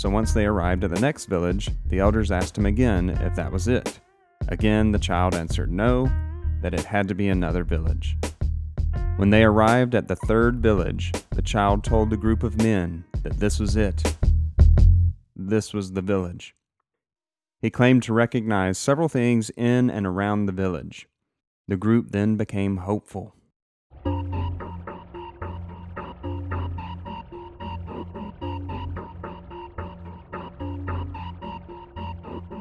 So 0.00 0.08
once 0.08 0.32
they 0.32 0.46
arrived 0.46 0.82
at 0.82 0.94
the 0.94 0.98
next 0.98 1.26
village, 1.26 1.68
the 1.88 1.98
elders 1.98 2.30
asked 2.30 2.56
him 2.56 2.64
again 2.64 3.10
if 3.10 3.34
that 3.34 3.52
was 3.52 3.68
it. 3.68 4.00
Again, 4.48 4.92
the 4.92 4.98
child 4.98 5.34
answered 5.34 5.70
no, 5.70 6.10
that 6.62 6.72
it 6.72 6.86
had 6.86 7.06
to 7.08 7.14
be 7.14 7.28
another 7.28 7.64
village. 7.64 8.16
When 9.16 9.28
they 9.28 9.44
arrived 9.44 9.94
at 9.94 10.08
the 10.08 10.16
third 10.16 10.62
village, 10.62 11.12
the 11.32 11.42
child 11.42 11.84
told 11.84 12.08
the 12.08 12.16
group 12.16 12.42
of 12.42 12.56
men 12.56 13.04
that 13.22 13.40
this 13.40 13.60
was 13.60 13.76
it. 13.76 14.16
This 15.36 15.74
was 15.74 15.92
the 15.92 16.00
village. 16.00 16.54
He 17.60 17.68
claimed 17.68 18.02
to 18.04 18.14
recognize 18.14 18.78
several 18.78 19.10
things 19.10 19.50
in 19.50 19.90
and 19.90 20.06
around 20.06 20.46
the 20.46 20.52
village. 20.52 21.08
The 21.68 21.76
group 21.76 22.12
then 22.12 22.36
became 22.36 22.78
hopeful. 22.78 23.34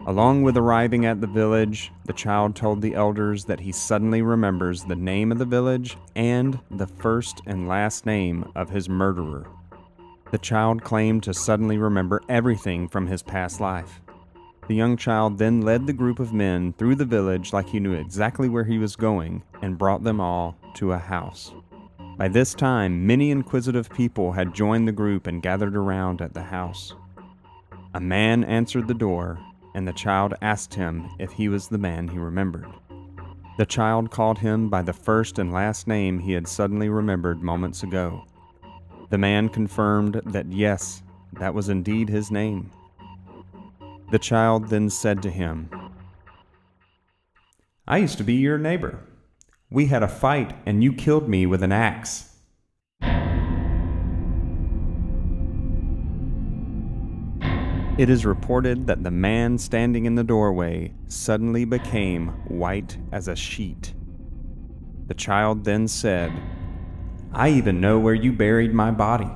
Along 0.09 0.41
with 0.41 0.57
arriving 0.57 1.05
at 1.05 1.21
the 1.21 1.27
village, 1.27 1.91
the 2.05 2.13
child 2.13 2.55
told 2.55 2.81
the 2.81 2.95
elders 2.95 3.45
that 3.45 3.59
he 3.59 3.71
suddenly 3.71 4.23
remembers 4.23 4.83
the 4.83 4.95
name 4.95 5.31
of 5.31 5.37
the 5.37 5.45
village 5.45 5.97
and 6.15 6.59
the 6.71 6.87
first 6.87 7.43
and 7.45 7.67
last 7.67 8.07
name 8.07 8.51
of 8.55 8.71
his 8.71 8.89
murderer. 8.89 9.45
The 10.31 10.39
child 10.39 10.83
claimed 10.83 11.21
to 11.23 11.33
suddenly 11.35 11.77
remember 11.77 12.23
everything 12.27 12.87
from 12.87 13.05
his 13.05 13.21
past 13.21 13.61
life. 13.61 14.01
The 14.67 14.73
young 14.73 14.97
child 14.97 15.37
then 15.37 15.61
led 15.61 15.85
the 15.85 15.93
group 15.93 16.17
of 16.17 16.33
men 16.33 16.73
through 16.73 16.95
the 16.95 17.05
village 17.05 17.53
like 17.53 17.69
he 17.69 17.79
knew 17.79 17.93
exactly 17.93 18.49
where 18.49 18.65
he 18.65 18.79
was 18.79 18.95
going 18.95 19.43
and 19.61 19.77
brought 19.77 20.03
them 20.03 20.19
all 20.19 20.57
to 20.77 20.91
a 20.91 20.97
house. 20.97 21.53
By 22.17 22.29
this 22.29 22.55
time, 22.55 23.05
many 23.05 23.29
inquisitive 23.29 23.91
people 23.91 24.31
had 24.31 24.55
joined 24.55 24.87
the 24.87 24.91
group 24.91 25.27
and 25.27 25.43
gathered 25.43 25.75
around 25.75 26.19
at 26.19 26.33
the 26.33 26.41
house. 26.41 26.95
A 27.93 27.99
man 27.99 28.43
answered 28.43 28.87
the 28.87 28.95
door, 28.95 29.39
and 29.75 29.87
the 29.87 29.93
child 29.93 30.33
asked 30.41 30.73
him 30.73 31.09
if 31.19 31.31
he 31.31 31.49
was 31.49 31.67
the 31.67 31.77
man 31.77 32.07
he 32.07 32.17
remembered. 32.17 32.67
The 33.57 33.65
child 33.65 34.09
called 34.09 34.39
him 34.39 34.69
by 34.69 34.81
the 34.81 34.93
first 34.93 35.37
and 35.37 35.51
last 35.51 35.87
name 35.87 36.19
he 36.19 36.31
had 36.31 36.47
suddenly 36.47 36.89
remembered 36.89 37.41
moments 37.41 37.83
ago. 37.83 38.25
The 39.09 39.17
man 39.17 39.49
confirmed 39.49 40.21
that 40.25 40.51
yes, 40.51 41.03
that 41.33 41.53
was 41.53 41.69
indeed 41.69 42.09
his 42.09 42.31
name. 42.31 42.71
The 44.11 44.19
child 44.19 44.69
then 44.69 44.89
said 44.89 45.21
to 45.23 45.29
him, 45.29 45.69
I 47.87 47.97
used 47.97 48.17
to 48.19 48.23
be 48.23 48.35
your 48.35 48.57
neighbor. 48.57 48.99
We 49.69 49.87
had 49.87 50.03
a 50.03 50.07
fight 50.07 50.55
and 50.65 50.83
you 50.83 50.93
killed 50.93 51.27
me 51.27 51.45
with 51.45 51.61
an 51.61 51.71
axe. 51.71 52.28
It 57.99 58.09
is 58.09 58.25
reported 58.25 58.87
that 58.87 59.03
the 59.03 59.11
man 59.11 59.57
standing 59.57 60.05
in 60.05 60.15
the 60.15 60.23
doorway 60.23 60.93
suddenly 61.09 61.65
became 61.65 62.29
white 62.47 62.97
as 63.11 63.27
a 63.27 63.35
sheet. 63.35 63.93
The 65.07 65.13
child 65.13 65.65
then 65.65 65.89
said, 65.89 66.31
I 67.33 67.49
even 67.49 67.81
know 67.81 67.99
where 67.99 68.13
you 68.13 68.31
buried 68.31 68.73
my 68.73 68.91
body. 68.91 69.29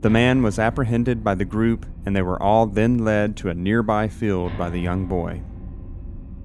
The 0.00 0.10
man 0.10 0.42
was 0.42 0.58
apprehended 0.58 1.24
by 1.24 1.34
the 1.34 1.46
group, 1.46 1.86
and 2.04 2.14
they 2.14 2.20
were 2.20 2.42
all 2.42 2.66
then 2.66 2.98
led 2.98 3.38
to 3.38 3.48
a 3.48 3.54
nearby 3.54 4.08
field 4.08 4.58
by 4.58 4.68
the 4.68 4.80
young 4.80 5.06
boy. 5.06 5.40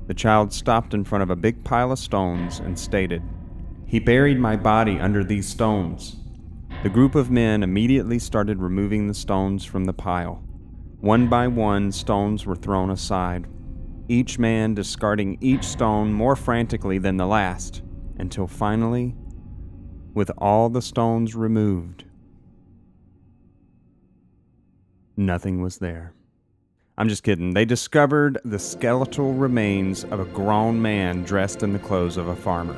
The 0.08 0.14
child 0.14 0.54
stopped 0.54 0.94
in 0.94 1.04
front 1.04 1.24
of 1.24 1.30
a 1.30 1.36
big 1.36 1.66
pile 1.66 1.92
of 1.92 2.00
stones 2.00 2.60
and 2.60 2.80
stated, 2.80 3.22
He 3.86 4.00
buried 4.00 4.40
my 4.40 4.56
body 4.56 4.98
under 4.98 5.26
these 5.26 5.50
stones. 5.50 6.16
The 6.84 6.90
group 6.90 7.16
of 7.16 7.30
men 7.30 7.64
immediately 7.64 8.18
started 8.18 8.62
removing 8.62 9.10
the 9.10 9.14
stones 9.14 9.66
from 9.66 9.84
the 9.84 9.94
pile. 9.94 10.42
One 11.02 11.28
by 11.28 11.48
one, 11.48 11.92
stones 11.92 12.46
were 12.46 12.56
thrown 12.56 12.92
aside, 12.92 13.48
each 14.08 14.38
man 14.38 14.76
discarding 14.76 15.40
each 15.42 15.64
stone 15.64 16.14
more 16.14 16.36
frantically 16.36 17.00
than 17.00 17.18
the 17.18 17.26
last, 17.26 17.82
until 18.20 18.46
finally 18.46 19.16
with 20.14 20.30
all 20.38 20.70
the 20.70 20.82
stones 20.82 21.36
removed. 21.36 22.04
Nothing 25.18 25.62
was 25.62 25.78
there. 25.78 26.14
I'm 26.98 27.10
just 27.10 27.24
kidding. 27.24 27.54
They 27.54 27.66
discovered 27.66 28.38
the 28.46 28.60
skeletal 28.60 29.34
remains 29.34 30.04
of 30.04 30.20
a 30.20 30.26
grown 30.26 30.80
man 30.82 31.24
dressed 31.24 31.64
in 31.64 31.74
the 31.74 31.80
clothes 31.80 32.18
of 32.18 32.28
a 32.28 32.36
farmer. 32.36 32.78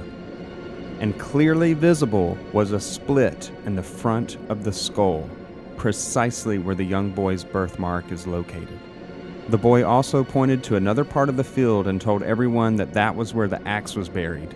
And 1.00 1.20
clearly 1.20 1.74
visible 1.74 2.38
was 2.54 2.72
a 2.72 2.80
split 2.80 3.52
in 3.66 3.76
the 3.76 3.84
front 3.84 4.38
of 4.48 4.64
the 4.64 4.72
skull, 4.72 5.30
precisely 5.78 6.58
where 6.58 6.76
the 6.76 6.84
young 6.84 7.12
boy's 7.12 7.44
birthmark 7.44 8.12
is 8.12 8.28
located. 8.28 8.80
The 9.50 9.58
boy 9.58 9.86
also 9.86 10.24
pointed 10.24 10.64
to 10.64 10.76
another 10.76 11.04
part 11.04 11.30
of 11.30 11.38
the 11.38 11.44
field 11.44 11.88
and 11.88 12.00
told 12.00 12.24
everyone 12.24 12.78
that 12.78 12.94
that 12.94 13.16
was 13.16 13.34
where 13.34 13.48
the 13.48 13.66
axe 13.68 13.96
was 13.96 14.08
buried. 14.08 14.56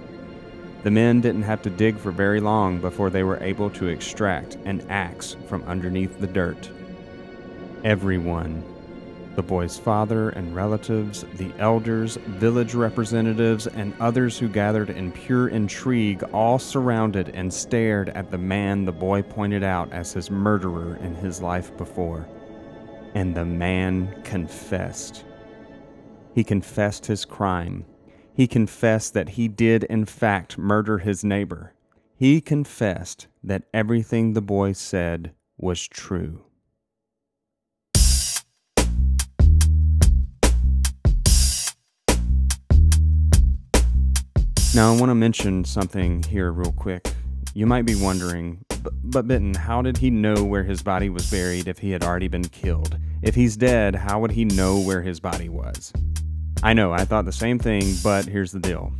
The 0.83 0.91
men 0.91 1.19
didn't 1.19 1.43
have 1.43 1.61
to 1.63 1.69
dig 1.69 1.97
for 1.97 2.11
very 2.11 2.39
long 2.39 2.79
before 2.79 3.09
they 3.09 3.23
were 3.23 3.43
able 3.43 3.69
to 3.71 3.87
extract 3.87 4.55
an 4.65 4.85
axe 4.89 5.35
from 5.47 5.63
underneath 5.63 6.19
the 6.19 6.27
dirt. 6.27 6.69
Everyone 7.83 8.63
the 9.37 9.41
boy's 9.41 9.77
father 9.77 10.31
and 10.31 10.53
relatives, 10.53 11.23
the 11.35 11.53
elders, 11.59 12.17
village 12.17 12.73
representatives, 12.73 13.67
and 13.67 13.93
others 14.01 14.37
who 14.37 14.49
gathered 14.49 14.89
in 14.89 15.13
pure 15.13 15.47
intrigue 15.47 16.21
all 16.33 16.59
surrounded 16.59 17.29
and 17.29 17.53
stared 17.53 18.09
at 18.09 18.29
the 18.31 18.37
man 18.37 18.83
the 18.83 18.91
boy 18.91 19.21
pointed 19.21 19.63
out 19.63 19.89
as 19.93 20.11
his 20.11 20.29
murderer 20.29 20.97
in 20.97 21.15
his 21.15 21.41
life 21.41 21.75
before. 21.77 22.27
And 23.15 23.33
the 23.33 23.45
man 23.45 24.21
confessed. 24.23 25.23
He 26.35 26.43
confessed 26.43 27.05
his 27.05 27.23
crime 27.23 27.85
he 28.37 28.45
confessed 28.45 29.15
that 29.15 29.29
he 29.29 29.47
did, 29.47 29.83
in 29.85 30.05
fact, 30.05 30.59
murder 30.59 30.99
his 30.99 31.23
neighbor. 31.23 31.73
he 32.15 32.39
confessed 32.39 33.25
that 33.43 33.63
everything 33.73 34.33
the 34.33 34.41
boy 34.41 34.73
said 34.73 35.31
was 35.57 35.87
true. 35.87 36.46
Now, 44.75 44.93
I 44.93 44.97
want 44.97 45.09
to 45.09 45.15
mention 45.15 45.65
something 45.65 46.21
here, 46.23 46.51
real 46.51 46.71
quick. 46.71 47.07
You 47.55 47.65
might 47.65 47.85
be 47.85 47.95
wondering, 47.95 48.63
but, 49.03 49.27
Benton, 49.27 49.55
how 49.55 49.81
did 49.81 49.97
he 49.97 50.11
know 50.11 50.43
where 50.43 50.63
his 50.63 50.83
body 50.83 51.09
was 51.09 51.31
buried 51.31 51.67
if 51.67 51.79
he 51.79 51.89
had 51.89 52.03
already 52.03 52.27
been 52.27 52.47
killed? 52.47 52.99
If 53.23 53.33
he's 53.33 53.57
dead, 53.57 53.95
how 53.95 54.19
would 54.19 54.31
he 54.31 54.45
know 54.45 54.79
where 54.79 55.01
his 55.01 55.19
body 55.19 55.49
was? 55.49 55.91
I 56.61 56.73
know, 56.73 56.91
I 56.91 57.05
thought 57.05 57.25
the 57.25 57.31
same 57.31 57.57
thing, 57.57 57.95
but 58.03 58.25
here's 58.25 58.51
the 58.51 58.59
deal. 58.59 58.93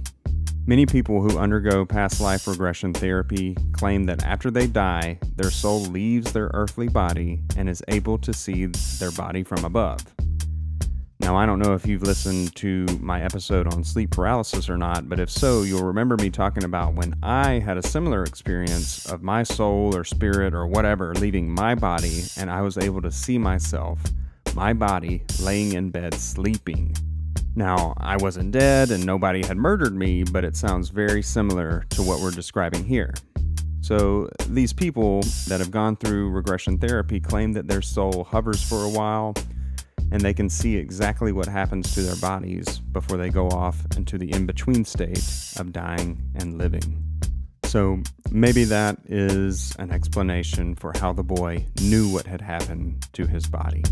Many 0.66 0.86
people 0.86 1.22
who 1.22 1.38
undergo 1.38 1.86
past 1.86 2.20
life 2.20 2.48
regression 2.48 2.94
therapy 2.94 3.56
claim 3.74 4.06
that 4.06 4.24
after 4.24 4.50
they 4.50 4.68
die, 4.68 5.20
their 5.36 5.52
soul 5.52 5.82
leaves 5.82 6.34
their 6.34 6.50
earthly 6.54 6.88
body 6.88 7.44
and 7.56 7.70
is 7.70 7.84
able 7.88 8.18
to 8.18 8.34
see 8.34 8.66
their 9.00 9.12
body 9.12 9.44
from 9.44 9.64
above. 9.64 10.02
Now, 11.20 11.36
I 11.36 11.48
don't 11.48 11.58
know 11.60 11.74
if 11.74 11.88
you've 11.88 12.04
listened 12.04 12.56
to 12.58 12.86
my 13.00 13.24
episode 13.24 13.74
on 13.74 13.84
sleep 13.84 14.12
paralysis 14.12 14.70
or 14.70 14.78
not, 14.78 15.10
but 15.10 15.20
if 15.20 15.32
so, 15.32 15.64
you'll 15.64 15.84
remember 15.84 16.16
me 16.16 16.30
talking 16.30 16.64
about 16.64 16.94
when 16.94 17.16
I 17.24 17.54
had 17.54 17.76
a 17.76 17.82
similar 17.82 18.24
experience 18.24 19.06
of 19.08 19.24
my 19.24 19.42
soul 19.42 19.96
or 19.96 20.04
spirit 20.04 20.54
or 20.54 20.68
whatever 20.68 21.16
leaving 21.16 21.50
my 21.50 21.74
body 21.74 22.24
and 22.38 22.52
I 22.52 22.62
was 22.62 22.78
able 22.78 23.02
to 23.02 23.12
see 23.12 23.40
myself, 23.40 24.00
my 24.54 24.74
body, 24.74 25.24
laying 25.42 25.74
in 25.74 25.90
bed 25.90 26.14
sleeping. 26.14 26.96
Now, 27.56 27.96
I 27.98 28.18
wasn't 28.18 28.52
dead 28.52 28.92
and 28.92 29.04
nobody 29.04 29.44
had 29.44 29.58
murdered 29.58 29.96
me, 29.96 30.24
but 30.24 30.46
it 30.46 30.56
sounds 30.56 30.90
very 30.90 31.24
similar 31.24 31.84
to 31.90 32.04
what 32.04 32.20
we're 32.22 32.30
describing 32.30 32.86
here. 32.86 33.16
So, 33.82 34.30
these 34.50 34.72
people 34.72 35.22
that 35.48 35.60
have 35.60 35.72
gone 35.72 35.96
through 35.96 36.30
regression 36.30 36.78
therapy 36.78 37.20
claim 37.20 37.54
that 37.54 37.68
their 37.68 37.82
soul 37.82 38.26
hovers 38.26 38.62
for 38.62 38.84
a 38.84 38.90
while 38.90 39.34
and 40.12 40.22
they 40.22 40.34
can 40.34 40.50
see 40.50 40.78
exactly 40.78 41.32
what 41.32 41.48
happens 41.48 41.94
to 41.94 42.02
their 42.02 42.16
bodies 42.16 42.80
before 42.80 43.18
they 43.18 43.30
go 43.30 43.48
off 43.50 43.86
into 43.96 44.18
the 44.18 44.32
in 44.32 44.46
between 44.46 44.86
state 44.86 45.24
of 45.58 45.72
dying 45.72 46.22
and 46.36 46.58
living. 46.58 47.04
So, 47.64 48.02
maybe 48.32 48.64
that 48.64 48.98
is 49.06 49.76
an 49.78 49.92
explanation 49.92 50.76
for 50.76 50.94
how 50.98 51.12
the 51.12 51.24
boy 51.24 51.66
knew 51.82 52.08
what 52.10 52.26
had 52.26 52.40
happened 52.40 53.06
to 53.14 53.28
his 53.28 53.46
body. 53.48 53.84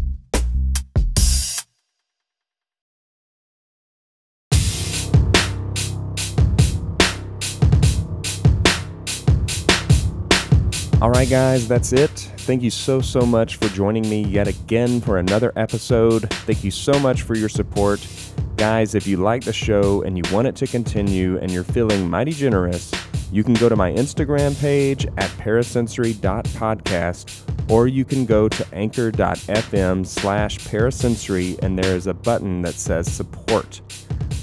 All 11.01 11.11
right, 11.11 11.29
guys, 11.29 11.67
that's 11.67 11.91
it. 11.91 12.09
Thank 12.09 12.63
you 12.63 12.69
so, 12.69 13.01
so 13.01 13.19
much 13.21 13.57
for 13.57 13.67
joining 13.67 14.09
me 14.09 14.23
yet 14.23 14.47
again 14.47 15.01
for 15.01 15.17
another 15.17 15.51
episode. 15.57 16.29
Thank 16.45 16.63
you 16.63 16.71
so 16.71 16.97
much 16.99 17.23
for 17.23 17.35
your 17.35 17.49
support. 17.49 18.07
Guys, 18.55 18.95
if 18.95 19.05
you 19.05 19.17
like 19.17 19.43
the 19.43 19.51
show 19.51 20.03
and 20.03 20.17
you 20.17 20.23
want 20.33 20.47
it 20.47 20.55
to 20.55 20.67
continue 20.67 21.37
and 21.39 21.51
you're 21.51 21.65
feeling 21.65 22.09
mighty 22.09 22.31
generous, 22.31 22.93
you 23.29 23.43
can 23.43 23.55
go 23.55 23.67
to 23.67 23.75
my 23.75 23.91
Instagram 23.91 24.57
page 24.61 25.05
at 25.17 25.29
parasensory.podcast 25.31 27.69
or 27.69 27.87
you 27.87 28.05
can 28.05 28.25
go 28.25 28.47
to 28.47 28.65
anchor.fm 28.73 30.07
slash 30.07 30.59
parasensory 30.59 31.61
and 31.61 31.77
there 31.77 31.97
is 31.97 32.07
a 32.07 32.13
button 32.13 32.61
that 32.61 32.75
says 32.75 33.11
support. 33.11 33.81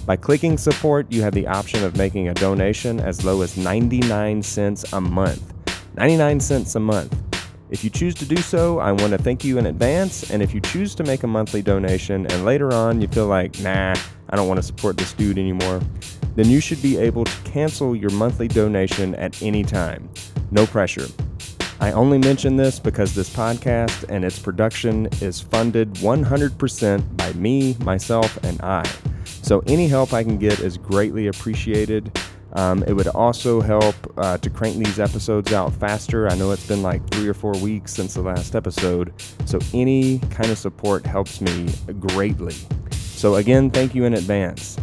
By 0.05 0.17
clicking 0.17 0.59
support, 0.59 1.11
you 1.11 1.23
have 1.23 1.33
the 1.33 1.47
option 1.47 1.83
of 1.83 1.97
making 1.97 2.29
a 2.29 2.35
donation 2.35 3.01
as 3.01 3.25
low 3.25 3.41
as 3.41 3.57
99 3.57 4.43
cents 4.43 4.93
a 4.93 5.01
month. 5.01 5.49
99 5.97 6.41
cents 6.41 6.75
a 6.75 6.81
month. 6.81 7.15
If 7.71 7.85
you 7.85 7.91
choose 7.91 8.15
to 8.17 8.25
do 8.25 8.37
so, 8.37 8.79
I 8.79 8.93
want 8.93 9.13
to 9.13 9.19
thank 9.19 9.45
you 9.45 9.59
in 9.59 9.67
advance. 9.67 10.31
And 10.31 10.43
if 10.43 10.55
you 10.55 10.61
choose 10.61 10.95
to 10.95 11.05
make 11.05 11.23
a 11.23 11.27
monthly 11.27 11.63
donation 11.63 12.27
and 12.27 12.45
later 12.45 12.73
on 12.73 13.01
you 13.01 13.09
feel 13.09 13.27
like, 13.27 13.59
nah, 13.61 13.95
I 14.31 14.37
don't 14.37 14.49
want 14.49 14.59
to 14.59 14.63
support 14.63 14.97
this 14.97 15.13
dude 15.13 15.39
anymore, 15.39 15.81
then 16.35 16.49
you 16.49 16.61
should 16.61 16.81
be 16.83 16.97
able 16.97 17.25
to 17.25 17.43
cancel 17.45 17.95
your 17.95 18.11
monthly 18.11 18.49
donation 18.49 19.15
at 19.17 19.43
any 19.43 19.63
time. 19.65 20.09
No 20.51 20.67
pressure. 20.67 21.07
I 21.81 21.93
only 21.93 22.19
mention 22.19 22.57
this 22.57 22.79
because 22.79 23.15
this 23.15 23.29
podcast 23.29 24.05
and 24.09 24.25
its 24.25 24.39
production 24.39 25.09
is 25.21 25.41
funded 25.41 25.93
100% 25.95 27.17
by 27.17 27.33
me, 27.33 27.77
myself, 27.81 28.43
and 28.45 28.61
I. 28.63 28.89
So 29.25 29.63
any 29.67 29.89
help 29.89 30.13
I 30.13 30.23
can 30.23 30.39
get 30.39 30.61
is 30.61 30.79
greatly 30.79 31.27
appreciated. 31.27 32.17
Um, 32.55 32.83
it 32.87 32.93
would 32.93 33.09
also 33.09 33.61
help 33.61 33.95
uh, 34.19 34.37
to 34.39 34.51
crank 34.51 34.77
these 34.77 35.01
episodes 35.01 35.53
out 35.53 35.73
faster. 35.73 36.29
I 36.29 36.35
know 36.35 36.51
it's 36.51 36.67
been 36.67 36.83
like 36.83 37.07
three 37.11 37.29
or 37.29 37.35
four 37.35 37.53
weeks 37.53 37.95
since 37.95 38.15
the 38.15 38.21
last 38.21 38.55
episode, 38.55 39.13
so 39.47 39.59
any 39.73 40.19
kind 40.31 40.51
of 40.51 40.59
support 40.59 41.07
helps 41.07 41.41
me 41.41 41.73
greatly. 41.99 42.55
So, 42.91 43.37
again, 43.37 43.71
thank 43.71 43.95
you 43.95 44.05
in 44.05 44.15
advance. 44.15 44.77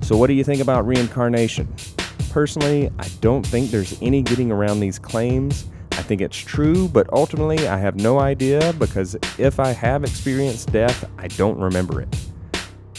So, 0.00 0.16
what 0.16 0.26
do 0.26 0.32
you 0.32 0.42
think 0.42 0.60
about 0.60 0.86
reincarnation? 0.86 1.72
Personally, 2.30 2.90
I 2.98 3.08
don't 3.20 3.46
think 3.46 3.70
there's 3.70 4.00
any 4.02 4.22
getting 4.22 4.50
around 4.50 4.80
these 4.80 4.98
claims. 4.98 5.66
I 5.92 6.02
think 6.02 6.22
it's 6.22 6.36
true, 6.36 6.88
but 6.88 7.06
ultimately, 7.12 7.68
I 7.68 7.76
have 7.76 7.96
no 7.96 8.18
idea 8.18 8.72
because 8.78 9.14
if 9.38 9.60
I 9.60 9.68
have 9.72 10.02
experienced 10.02 10.72
death, 10.72 11.08
I 11.18 11.28
don't 11.28 11.58
remember 11.58 12.00
it. 12.00 12.08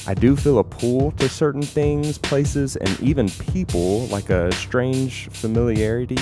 I 0.06 0.14
do 0.14 0.36
feel 0.36 0.60
a 0.60 0.64
pull 0.64 1.12
to 1.14 1.30
certain 1.30 1.62
things, 1.62 2.18
places, 2.18 2.76
and 2.76 3.00
even 3.00 3.30
people, 3.30 4.08
like 4.08 4.30
a 4.30 4.52
strange 4.52 5.30
familiarity. 5.30 6.18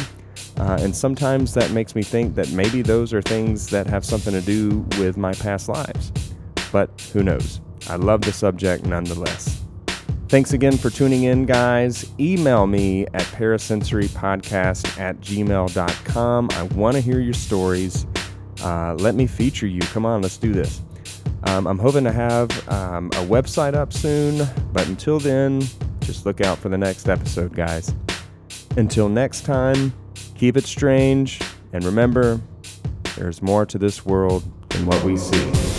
Uh, 0.57 0.77
and 0.81 0.95
sometimes 0.95 1.53
that 1.55 1.71
makes 1.71 1.95
me 1.95 2.03
think 2.03 2.35
that 2.35 2.51
maybe 2.51 2.81
those 2.81 3.13
are 3.13 3.21
things 3.21 3.67
that 3.67 3.87
have 3.87 4.05
something 4.05 4.33
to 4.33 4.41
do 4.41 4.85
with 4.99 5.17
my 5.17 5.33
past 5.33 5.67
lives. 5.67 6.11
But 6.71 6.89
who 7.13 7.23
knows? 7.23 7.61
I 7.89 7.95
love 7.95 8.21
the 8.21 8.31
subject 8.31 8.85
nonetheless. 8.85 9.63
Thanks 10.27 10.53
again 10.53 10.77
for 10.77 10.89
tuning 10.89 11.23
in, 11.23 11.45
guys. 11.45 12.09
Email 12.19 12.67
me 12.67 13.05
at 13.07 13.23
parasensorypodcast 13.23 14.99
at 14.99 15.19
gmail.com. 15.19 16.49
I 16.53 16.63
want 16.63 16.95
to 16.95 17.01
hear 17.01 17.19
your 17.19 17.33
stories. 17.33 18.05
Uh, 18.63 18.93
let 18.99 19.15
me 19.15 19.27
feature 19.27 19.67
you. 19.67 19.81
Come 19.81 20.05
on, 20.05 20.21
let's 20.21 20.37
do 20.37 20.53
this. 20.53 20.81
Um, 21.43 21.67
I'm 21.67 21.79
hoping 21.79 22.03
to 22.03 22.11
have 22.11 22.69
um, 22.69 23.07
a 23.07 23.25
website 23.25 23.73
up 23.73 23.93
soon, 23.93 24.47
but 24.73 24.87
until 24.87 25.19
then, 25.19 25.61
just 26.01 26.25
look 26.25 26.41
out 26.41 26.57
for 26.57 26.69
the 26.69 26.77
next 26.77 27.09
episode, 27.09 27.55
guys. 27.55 27.93
Until 28.77 29.09
next 29.09 29.41
time, 29.41 29.93
keep 30.35 30.55
it 30.55 30.65
strange, 30.65 31.39
and 31.73 31.83
remember, 31.83 32.39
there's 33.15 33.41
more 33.41 33.65
to 33.65 33.77
this 33.77 34.05
world 34.05 34.43
than 34.69 34.85
what 34.85 35.03
we 35.03 35.17
see. 35.17 35.70